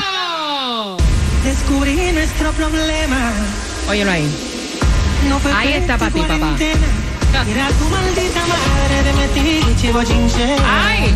¡Oh! 0.00 0.96
Descubrí 1.44 1.94
nuestro 2.12 2.50
problema. 2.52 3.32
Óyelo 3.88 4.10
ahí. 4.10 4.26
No 5.28 5.38
fue 5.38 5.52
Ahí 5.52 5.72
está 5.74 5.98
fue 5.98 6.08
pa' 6.08 6.14
ti, 6.14 6.20
tu 6.20 6.26
papá. 6.26 6.56
Era 7.50 7.68
tu 7.68 7.84
maldita 7.88 8.40
madre 8.46 9.02
de 9.02 9.12
metiche 9.12 9.92
bochinchera. 9.92 10.62
¡Ay! 10.64 11.14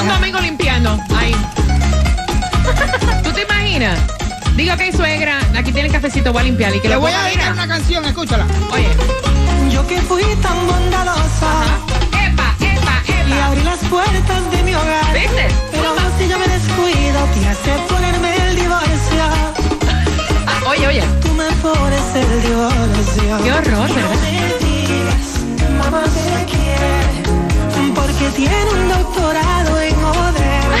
Un 0.00 0.08
domingo 0.08 0.38
limpiando. 0.40 0.98
Ahí. 1.16 1.34
¿Tú 3.24 3.32
te 3.32 3.42
imaginas? 3.42 3.98
Digo 4.54 4.76
que 4.76 4.82
hay 4.84 4.92
suegra, 4.92 5.38
aquí 5.56 5.72
tiene 5.72 5.88
cafecito, 5.88 6.32
voy 6.32 6.42
a 6.42 6.44
limpiar 6.44 6.74
y 6.74 6.80
que 6.80 6.88
Le 6.88 6.96
voy 6.96 7.12
a 7.12 7.22
dedicar 7.22 7.52
una 7.52 7.66
canción, 7.66 8.04
escúchala. 8.04 8.46
Oye. 8.72 8.88
Yo 9.70 9.86
que 9.86 10.00
fui 10.02 10.22
tan 10.42 10.66
bondadosa 10.66 11.52
¡Epa, 12.12 12.54
epa, 12.60 13.02
y 13.26 13.32
epa! 13.32 13.46
abrí 13.46 13.62
las 13.62 13.78
puertas 13.90 14.50
de 14.50 14.62
mi 14.62 14.74
hogar. 14.74 15.12
¿Viste? 15.14 15.46
Pero 15.70 15.94
si 16.18 16.28
yo 16.28 16.38
me 16.38 16.48
descuido, 16.48 17.20
te 17.34 17.48
hace 17.48 17.72
ponerme 17.88 18.36
el 18.48 18.56
divorcio. 18.56 19.24
Ah, 20.46 20.60
oye, 20.70 20.86
oye. 20.88 21.02
Tú 21.22 21.28
me 21.34 21.46
pones 21.62 22.14
el 22.14 22.42
divorcio. 22.42 23.44
Qué 23.44 23.52
horror, 23.52 23.88
No 23.88 23.94
¿verdad? 23.94 24.10
me 24.22 24.66
digas, 24.66 25.84
mamá 25.84 26.02
tiene 28.32 28.70
un 28.70 28.88
doctorado 28.88 29.80
en 29.80 30.00
modelo. 30.00 30.76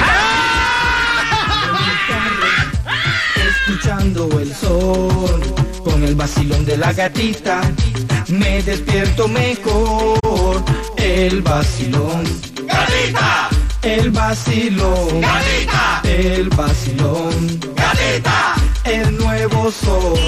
Escuchando 3.48 4.40
el 4.40 4.54
sol 4.54 5.40
con 5.84 6.02
el 6.04 6.14
vacilón 6.14 6.64
de 6.64 6.76
la 6.76 6.92
gatita, 6.92 7.60
me 8.28 8.62
despierto 8.62 9.28
mejor. 9.28 10.62
El 10.96 11.42
vacilón. 11.42 12.24
¡Gatita! 12.66 13.48
El 13.82 14.10
vacilón. 14.10 15.20
¡Gatita! 15.20 16.02
El 16.04 16.48
vacilón. 16.50 17.60
¡Gatita! 17.76 18.54
El 18.84 19.16
nuevo 19.16 19.70
sol. 19.70 20.18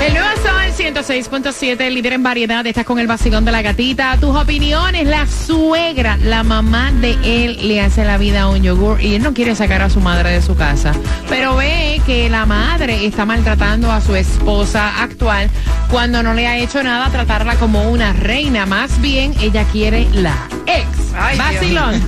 El 0.00 0.14
nuevo 0.14 0.42
Sol 0.42 0.55
106.7, 0.86 1.90
líder 1.90 2.12
en 2.12 2.22
variedad. 2.22 2.64
Estás 2.64 2.84
con 2.84 3.00
el 3.00 3.08
vacilón 3.08 3.44
de 3.44 3.50
la 3.50 3.60
gatita. 3.60 4.16
Tus 4.20 4.36
opiniones, 4.36 5.04
la 5.08 5.26
suegra, 5.26 6.16
la 6.18 6.44
mamá 6.44 6.92
de 6.92 7.18
él 7.24 7.58
le 7.66 7.80
hace 7.80 8.04
la 8.04 8.18
vida 8.18 8.42
a 8.42 8.48
un 8.48 8.62
yogur 8.62 9.00
y 9.00 9.16
él 9.16 9.22
no 9.24 9.34
quiere 9.34 9.56
sacar 9.56 9.82
a 9.82 9.90
su 9.90 9.98
madre 10.00 10.30
de 10.30 10.42
su 10.42 10.54
casa. 10.54 10.92
Pero 11.28 11.56
ve 11.56 12.00
que 12.06 12.30
la 12.30 12.46
madre 12.46 13.04
está 13.04 13.24
maltratando 13.24 13.90
a 13.90 14.00
su 14.00 14.14
esposa 14.14 15.02
actual 15.02 15.50
cuando 15.90 16.22
no 16.22 16.34
le 16.34 16.46
ha 16.46 16.56
hecho 16.56 16.80
nada, 16.84 17.10
tratarla 17.10 17.56
como 17.56 17.90
una 17.90 18.12
reina. 18.12 18.64
Más 18.64 19.00
bien, 19.00 19.34
ella 19.40 19.64
quiere 19.72 20.06
la 20.12 20.46
ex. 20.66 20.86
Ay, 21.18 21.36
vacilón. 21.36 22.00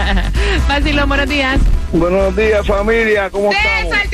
vacilón, 0.68 1.06
buenos 1.06 1.28
días. 1.28 1.60
Buenos 1.92 2.34
días 2.34 2.66
familia, 2.66 3.28
¿cómo 3.28 3.50
César, 3.52 4.08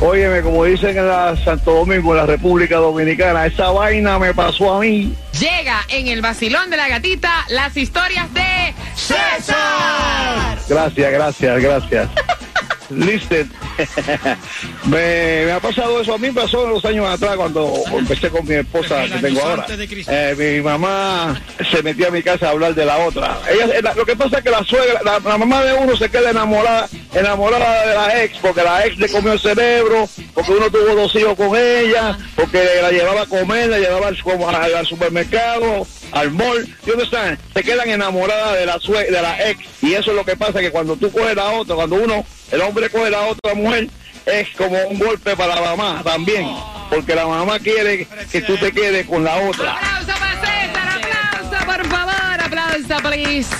Óyeme, 0.00 0.42
como 0.42 0.64
dicen 0.64 0.96
en 0.98 1.08
la 1.08 1.36
Santo 1.36 1.72
Domingo, 1.72 2.12
en 2.12 2.18
la 2.18 2.26
República 2.26 2.76
Dominicana, 2.76 3.46
esa 3.46 3.70
vaina 3.70 4.18
me 4.18 4.34
pasó 4.34 4.74
a 4.74 4.80
mí. 4.80 5.14
Llega 5.38 5.80
en 5.88 6.08
el 6.08 6.20
vacilón 6.20 6.70
de 6.70 6.76
la 6.76 6.88
gatita 6.88 7.46
las 7.48 7.76
historias 7.76 8.32
de 8.34 8.74
César. 8.94 10.58
Gracias, 10.68 11.12
gracias, 11.12 11.62
gracias. 11.62 12.08
Listen, 12.90 13.50
me, 14.86 15.44
me 15.46 15.52
ha 15.52 15.60
pasado 15.60 16.00
eso, 16.00 16.14
a 16.14 16.18
mí 16.18 16.30
pasó 16.30 16.64
unos 16.64 16.84
años 16.84 17.06
atrás 17.08 17.36
cuando 17.36 17.72
empecé 17.96 18.28
con 18.30 18.46
mi 18.46 18.54
esposa 18.54 19.04
que 19.04 19.08
tengo 19.20 19.40
ahora. 19.42 19.66
Eh, 20.08 20.34
mi 20.56 20.62
mamá 20.62 21.40
se 21.70 21.82
metía 21.82 22.08
a 22.08 22.10
mi 22.10 22.22
casa 22.22 22.48
a 22.48 22.50
hablar 22.50 22.74
de 22.74 22.84
la 22.84 22.98
otra. 22.98 23.38
Ella, 23.50 23.80
la- 23.82 23.94
lo 23.94 24.04
que 24.04 24.16
pasa 24.16 24.38
es 24.38 24.44
que 24.44 24.50
la 24.50 24.64
suegra, 24.64 25.00
la, 25.04 25.18
la 25.20 25.38
mamá 25.38 25.62
de 25.64 25.74
uno 25.74 25.96
se 25.96 26.08
queda 26.10 26.30
enamorada, 26.30 26.88
enamorada 27.14 27.86
de 27.88 27.94
la 27.94 28.22
ex, 28.24 28.38
porque 28.38 28.62
la 28.62 28.86
ex 28.86 28.98
le 28.98 29.08
comió 29.08 29.32
el 29.32 29.40
cerebro, 29.40 30.08
porque 30.34 30.52
uno 30.52 30.70
tuvo 30.70 30.94
dos 30.94 31.14
hijos 31.16 31.34
con 31.36 31.56
ella, 31.56 32.16
porque 32.36 32.62
la 32.82 32.90
llevaba 32.90 33.22
a 33.22 33.26
comer, 33.26 33.68
la 33.68 33.78
llevaba 33.78 34.08
al, 34.08 34.22
como 34.22 34.48
al- 34.48 34.74
al 34.74 34.86
supermercado, 34.86 35.86
al 36.12 36.30
mall, 36.30 36.66
¿y 36.84 36.88
dónde 36.88 37.04
están? 37.04 37.38
Se 37.54 37.62
quedan 37.62 37.88
enamoradas 37.90 38.56
de 38.58 38.66
la 38.66 38.78
sue- 38.78 39.10
de 39.10 39.22
la 39.22 39.48
ex, 39.50 39.60
y 39.82 39.94
eso 39.94 40.10
es 40.10 40.16
lo 40.16 40.24
que 40.24 40.36
pasa 40.36 40.60
que 40.60 40.70
cuando 40.70 40.96
tú 40.96 41.10
coges 41.10 41.34
la 41.34 41.50
otra, 41.52 41.74
cuando 41.74 41.96
uno, 41.96 42.24
el 42.52 42.60
hombre 42.60 42.88
coge 42.90 43.10
la 43.10 43.22
otra 43.22 43.54
mujer, 43.54 43.63
es 43.72 44.48
como 44.56 44.76
un 44.88 44.98
golpe 44.98 45.36
para 45.36 45.54
la 45.60 45.74
mamá 45.76 46.02
también, 46.02 46.48
porque 46.90 47.14
la 47.14 47.26
mamá 47.26 47.58
quiere 47.58 48.06
que 48.30 48.42
tú 48.42 48.56
te 48.56 48.72
quedes 48.72 49.06
con 49.06 49.24
la 49.24 49.36
otra. 49.36 49.74
Aplauso 49.74 50.18
para 50.18 50.40
César, 50.40 50.88
aplauso, 51.02 51.66
por 51.66 51.86
favor, 51.86 52.40
aplauso, 52.44 53.08
please. 53.08 53.54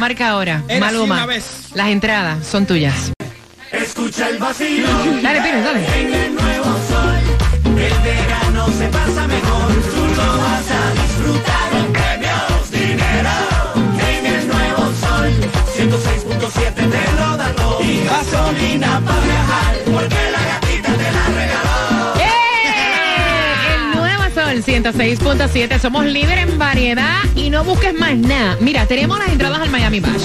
Marca 0.00 0.30
ahora, 0.30 0.62
Maluma. 0.80 1.26
Las 1.74 1.88
entradas 1.88 2.46
son 2.46 2.66
tuyas. 2.66 3.12
Escucha 3.72 4.28
el 4.28 4.38
vacilón. 4.38 5.22
Dale, 5.22 5.40
Pires, 5.40 5.64
dale. 5.64 6.00
En 6.00 6.14
el 6.14 6.34
nuevo 6.34 6.64
sol, 6.88 7.18
el 7.64 7.98
verano 8.02 8.68
se 8.78 8.88
pasa 8.88 9.26
mejor. 9.26 9.72
Tú 9.92 10.06
lo 10.16 10.38
vas 10.38 10.70
a 10.70 10.92
disfrutar 11.02 11.70
con 11.70 11.92
premios, 11.92 12.70
dinero. 12.70 13.30
En 14.08 14.26
el 14.26 14.48
nuevo 14.48 14.92
sol, 15.00 15.32
106.7 15.76 17.13
gasolina 18.18 19.00
para 19.04 19.20
viajar, 19.20 19.74
porque 19.92 20.16
la 20.32 20.42
gatita 20.52 20.92
te 20.92 21.12
la 21.12 21.26
regaló. 21.36 22.14
¡Eh! 22.20 23.74
El 23.74 23.98
nuevo 23.98 24.22
Sol 24.34 24.62
106.7. 24.64 25.80
Somos 25.80 26.04
líder 26.06 26.38
en 26.38 26.58
variedad 26.58 27.22
y 27.34 27.50
no 27.50 27.64
busques 27.64 27.94
más 27.98 28.16
nada. 28.16 28.56
Mira, 28.60 28.86
tenemos 28.86 29.18
las 29.18 29.28
entradas 29.28 29.60
al 29.60 29.70
Miami 29.70 30.00
Bash. 30.00 30.22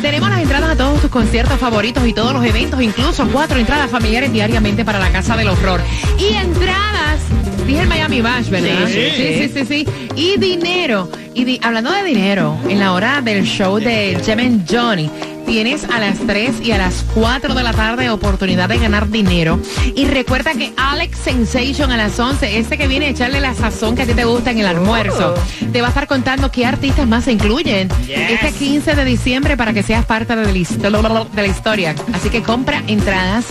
Tenemos 0.00 0.30
las 0.30 0.40
entradas 0.40 0.70
a 0.70 0.76
todos 0.76 1.00
tus 1.00 1.10
conciertos 1.10 1.58
favoritos 1.58 2.06
y 2.06 2.12
todos 2.12 2.32
los 2.32 2.44
eventos, 2.44 2.80
incluso 2.80 3.26
cuatro 3.32 3.58
entradas 3.58 3.90
familiares 3.90 4.32
diariamente 4.32 4.84
para 4.84 4.98
la 4.98 5.10
Casa 5.10 5.36
del 5.36 5.48
Horror. 5.48 5.80
Y 6.18 6.34
entradas, 6.34 7.20
dije 7.66 7.80
el 7.82 7.88
Miami 7.88 8.20
Bash, 8.20 8.48
¿verdad? 8.48 8.86
Sí. 8.86 9.10
sí, 9.14 9.50
sí, 9.52 9.52
sí. 9.54 9.64
sí. 9.66 9.86
Y 10.16 10.38
dinero. 10.38 11.10
Y 11.34 11.44
di- 11.44 11.60
hablando 11.62 11.92
de 11.92 12.02
dinero, 12.04 12.56
en 12.68 12.80
la 12.80 12.92
hora 12.92 13.20
del 13.20 13.44
show 13.44 13.78
de 13.78 14.18
Jemen 14.24 14.64
Johnny. 14.68 15.08
Tienes 15.48 15.84
a 15.84 15.98
las 15.98 16.18
3 16.18 16.60
y 16.62 16.72
a 16.72 16.78
las 16.78 17.04
4 17.14 17.54
de 17.54 17.62
la 17.62 17.72
tarde 17.72 18.10
oportunidad 18.10 18.68
de 18.68 18.78
ganar 18.78 19.08
dinero. 19.08 19.58
Y 19.96 20.04
recuerda 20.04 20.52
que 20.52 20.74
Alex 20.76 21.18
Sensation 21.18 21.90
a 21.90 21.96
las 21.96 22.20
11, 22.20 22.58
este 22.58 22.76
que 22.76 22.86
viene 22.86 23.06
a 23.06 23.08
echarle 23.08 23.40
la 23.40 23.54
sazón 23.54 23.96
que 23.96 24.02
a 24.02 24.06
ti 24.06 24.12
te 24.12 24.24
gusta 24.26 24.50
en 24.50 24.58
el 24.58 24.66
almuerzo, 24.66 25.34
te 25.72 25.80
va 25.80 25.86
a 25.86 25.90
estar 25.90 26.06
contando 26.06 26.52
qué 26.52 26.66
artistas 26.66 27.08
más 27.08 27.24
se 27.24 27.32
incluyen 27.32 27.88
este 28.34 28.52
15 28.52 28.94
de 28.94 29.04
diciembre 29.06 29.56
para 29.56 29.72
que 29.72 29.82
seas 29.82 30.04
parte 30.04 30.36
de 30.36 30.44
la, 30.44 30.52
histo- 30.52 31.30
de 31.30 31.42
la 31.42 31.48
historia. 31.48 31.94
Así 32.12 32.28
que 32.28 32.42
compra 32.42 32.82
entradas 32.86 33.46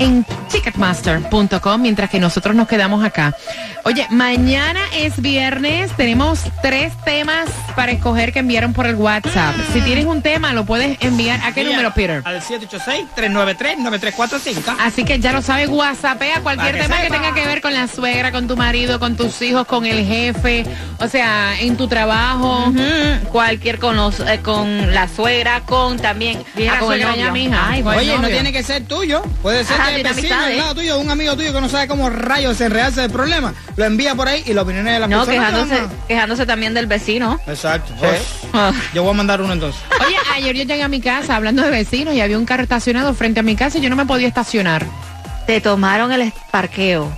en 0.00 0.26
ticketmaster.com 0.50 1.80
mientras 1.80 2.10
que 2.10 2.18
nosotros 2.18 2.56
nos 2.56 2.66
quedamos 2.66 3.04
acá. 3.04 3.36
Oye, 3.84 4.06
mañana 4.10 4.80
es 4.94 5.22
viernes, 5.22 5.92
tenemos 5.96 6.40
tres 6.60 6.92
temas 7.04 7.48
para 7.76 7.92
escoger 7.92 8.32
que 8.32 8.40
enviaron 8.40 8.72
por 8.74 8.86
el 8.86 8.96
WhatsApp. 8.96 9.54
Si 9.72 9.80
tienes 9.80 10.04
un 10.06 10.20
tema, 10.20 10.52
lo 10.52 10.66
puedes 10.66 10.98
enviar. 11.00 11.40
¿A 11.42 11.52
qué 11.54 11.64
número, 11.64 11.94
Peter? 11.94 12.20
Al 12.24 12.42
786-393-9345. 12.42 14.76
Así 14.80 15.04
que 15.04 15.18
ya 15.18 15.32
lo 15.32 15.42
sabes, 15.42 15.68
WhatsAppea 15.68 16.40
cualquier 16.40 16.74
que 16.74 16.82
tema 16.82 17.00
que 17.00 17.08
tenga 17.10 17.34
que 17.34 17.46
ver 17.46 17.60
con 17.62 17.72
la 17.72 17.86
suegra, 17.88 18.32
con 18.32 18.48
tu 18.48 18.56
marido, 18.56 18.98
con 18.98 19.16
tus 19.16 19.40
hijos, 19.42 19.66
con 19.66 19.86
el 19.86 20.04
jefe, 20.06 20.64
o 20.98 21.08
sea, 21.08 21.58
en 21.60 21.76
tu 21.76 21.88
trabajo. 21.88 22.72
Cualquier 23.30 23.78
con 23.78 23.96
los, 23.96 24.20
eh, 24.20 24.40
con 24.42 24.92
la 24.92 25.08
suegra, 25.08 25.60
con 25.60 25.98
también 25.98 26.42
la 26.56 26.78
con 26.78 26.88
suegra 26.88 27.16
ya, 27.16 27.28
novio. 27.28 27.32
mija. 27.32 27.66
Ay, 27.68 27.82
con 27.82 27.92
el 27.94 27.98
Oye, 28.00 28.18
no 28.18 28.28
tiene 28.28 28.52
que 28.52 28.62
ser 28.62 28.84
tuyo. 28.84 29.22
Puede 29.42 29.64
ser 29.64 29.80
Ajá, 29.80 29.89
tiene 29.94 30.08
vecino 30.10 30.34
amistades. 30.34 30.52
al 30.52 30.58
lado 30.58 30.74
tuyo, 30.74 30.98
un 30.98 31.10
amigo 31.10 31.36
tuyo 31.36 31.52
que 31.52 31.60
no 31.60 31.68
sabe 31.68 31.88
cómo 31.88 32.10
rayos 32.10 32.60
enredarse 32.60 33.02
del 33.02 33.10
problema, 33.10 33.54
lo 33.76 33.84
envía 33.84 34.14
por 34.14 34.28
ahí 34.28 34.42
y 34.46 34.52
la 34.54 34.62
opinión 34.62 34.84
de 34.84 34.98
la 34.98 35.06
No, 35.06 35.24
persona. 35.24 35.48
quejándose, 35.48 35.82
quejándose 36.08 36.46
también 36.46 36.74
del 36.74 36.86
vecino. 36.86 37.40
Exacto. 37.46 37.92
Sí. 38.00 38.48
Uf. 38.52 38.94
Yo 38.94 39.02
voy 39.02 39.10
a 39.12 39.14
mandar 39.14 39.40
uno 39.40 39.52
entonces. 39.52 39.80
Oye, 40.06 40.16
ayer 40.34 40.56
yo 40.56 40.64
llegué 40.64 40.82
a 40.82 40.88
mi 40.88 41.00
casa 41.00 41.36
hablando 41.36 41.62
de 41.62 41.70
vecinos 41.70 42.14
y 42.14 42.20
había 42.20 42.38
un 42.38 42.46
carro 42.46 42.62
estacionado 42.62 43.14
frente 43.14 43.40
a 43.40 43.42
mi 43.42 43.56
casa 43.56 43.78
y 43.78 43.80
yo 43.80 43.90
no 43.90 43.96
me 43.96 44.06
podía 44.06 44.28
estacionar. 44.28 44.84
Te 45.46 45.60
tomaron 45.60 46.12
el 46.12 46.32
parqueo. 46.50 47.10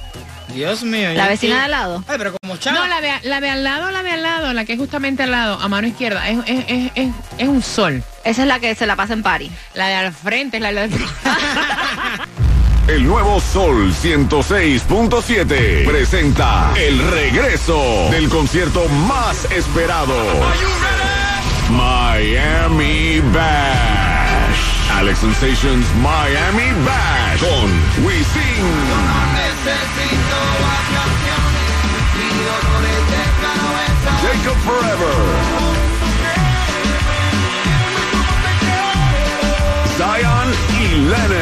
Dios 0.54 0.82
mío. 0.82 1.08
La 1.14 1.28
vecina 1.28 1.56
de 1.56 1.62
al 1.62 1.70
lado. 1.70 2.04
Ay, 2.06 2.16
pero 2.18 2.34
como 2.38 2.56
chava. 2.58 2.78
No, 2.80 2.86
la 2.86 3.00
de, 3.00 3.10
la 3.22 3.40
de 3.40 3.48
al 3.48 3.64
lado, 3.64 3.90
la 3.90 4.02
de 4.02 4.10
al 4.10 4.22
lado, 4.22 4.52
la 4.52 4.66
que 4.66 4.74
es 4.74 4.78
justamente 4.78 5.22
al 5.22 5.30
lado, 5.30 5.58
a 5.60 5.68
mano 5.68 5.86
izquierda, 5.88 6.28
es, 6.28 6.38
es, 6.46 6.64
es, 6.68 6.92
es, 6.94 7.08
es 7.38 7.48
un 7.48 7.62
sol. 7.62 8.02
Esa 8.24 8.42
es 8.42 8.48
la 8.48 8.58
que 8.60 8.74
se 8.74 8.86
la 8.86 8.94
pasa 8.94 9.14
en 9.14 9.22
party. 9.22 9.50
La 9.74 9.88
de 9.88 9.94
al 9.94 10.12
frente 10.12 10.58
es 10.58 10.62
la 10.62 10.72
de 10.72 10.90
El 12.88 13.06
nuevo 13.06 13.40
Sol 13.40 13.92
106.7 13.94 15.86
presenta 15.86 16.72
el 16.76 16.98
regreso 17.10 17.80
del 18.10 18.28
concierto 18.28 18.88
más 19.06 19.44
esperado. 19.52 20.14
Miami 21.70 23.20
Bash. 23.32 24.58
Alex 24.96 25.18
Sensations 25.20 25.86
Miami 26.02 26.72
Bash 26.84 27.40
con 27.40 28.04
Wisin. 28.04 28.66
Jacob 34.22 34.56
Forever. 34.64 35.72
Zion 39.96 40.48
y 40.80 40.88
Lennox. 41.08 41.41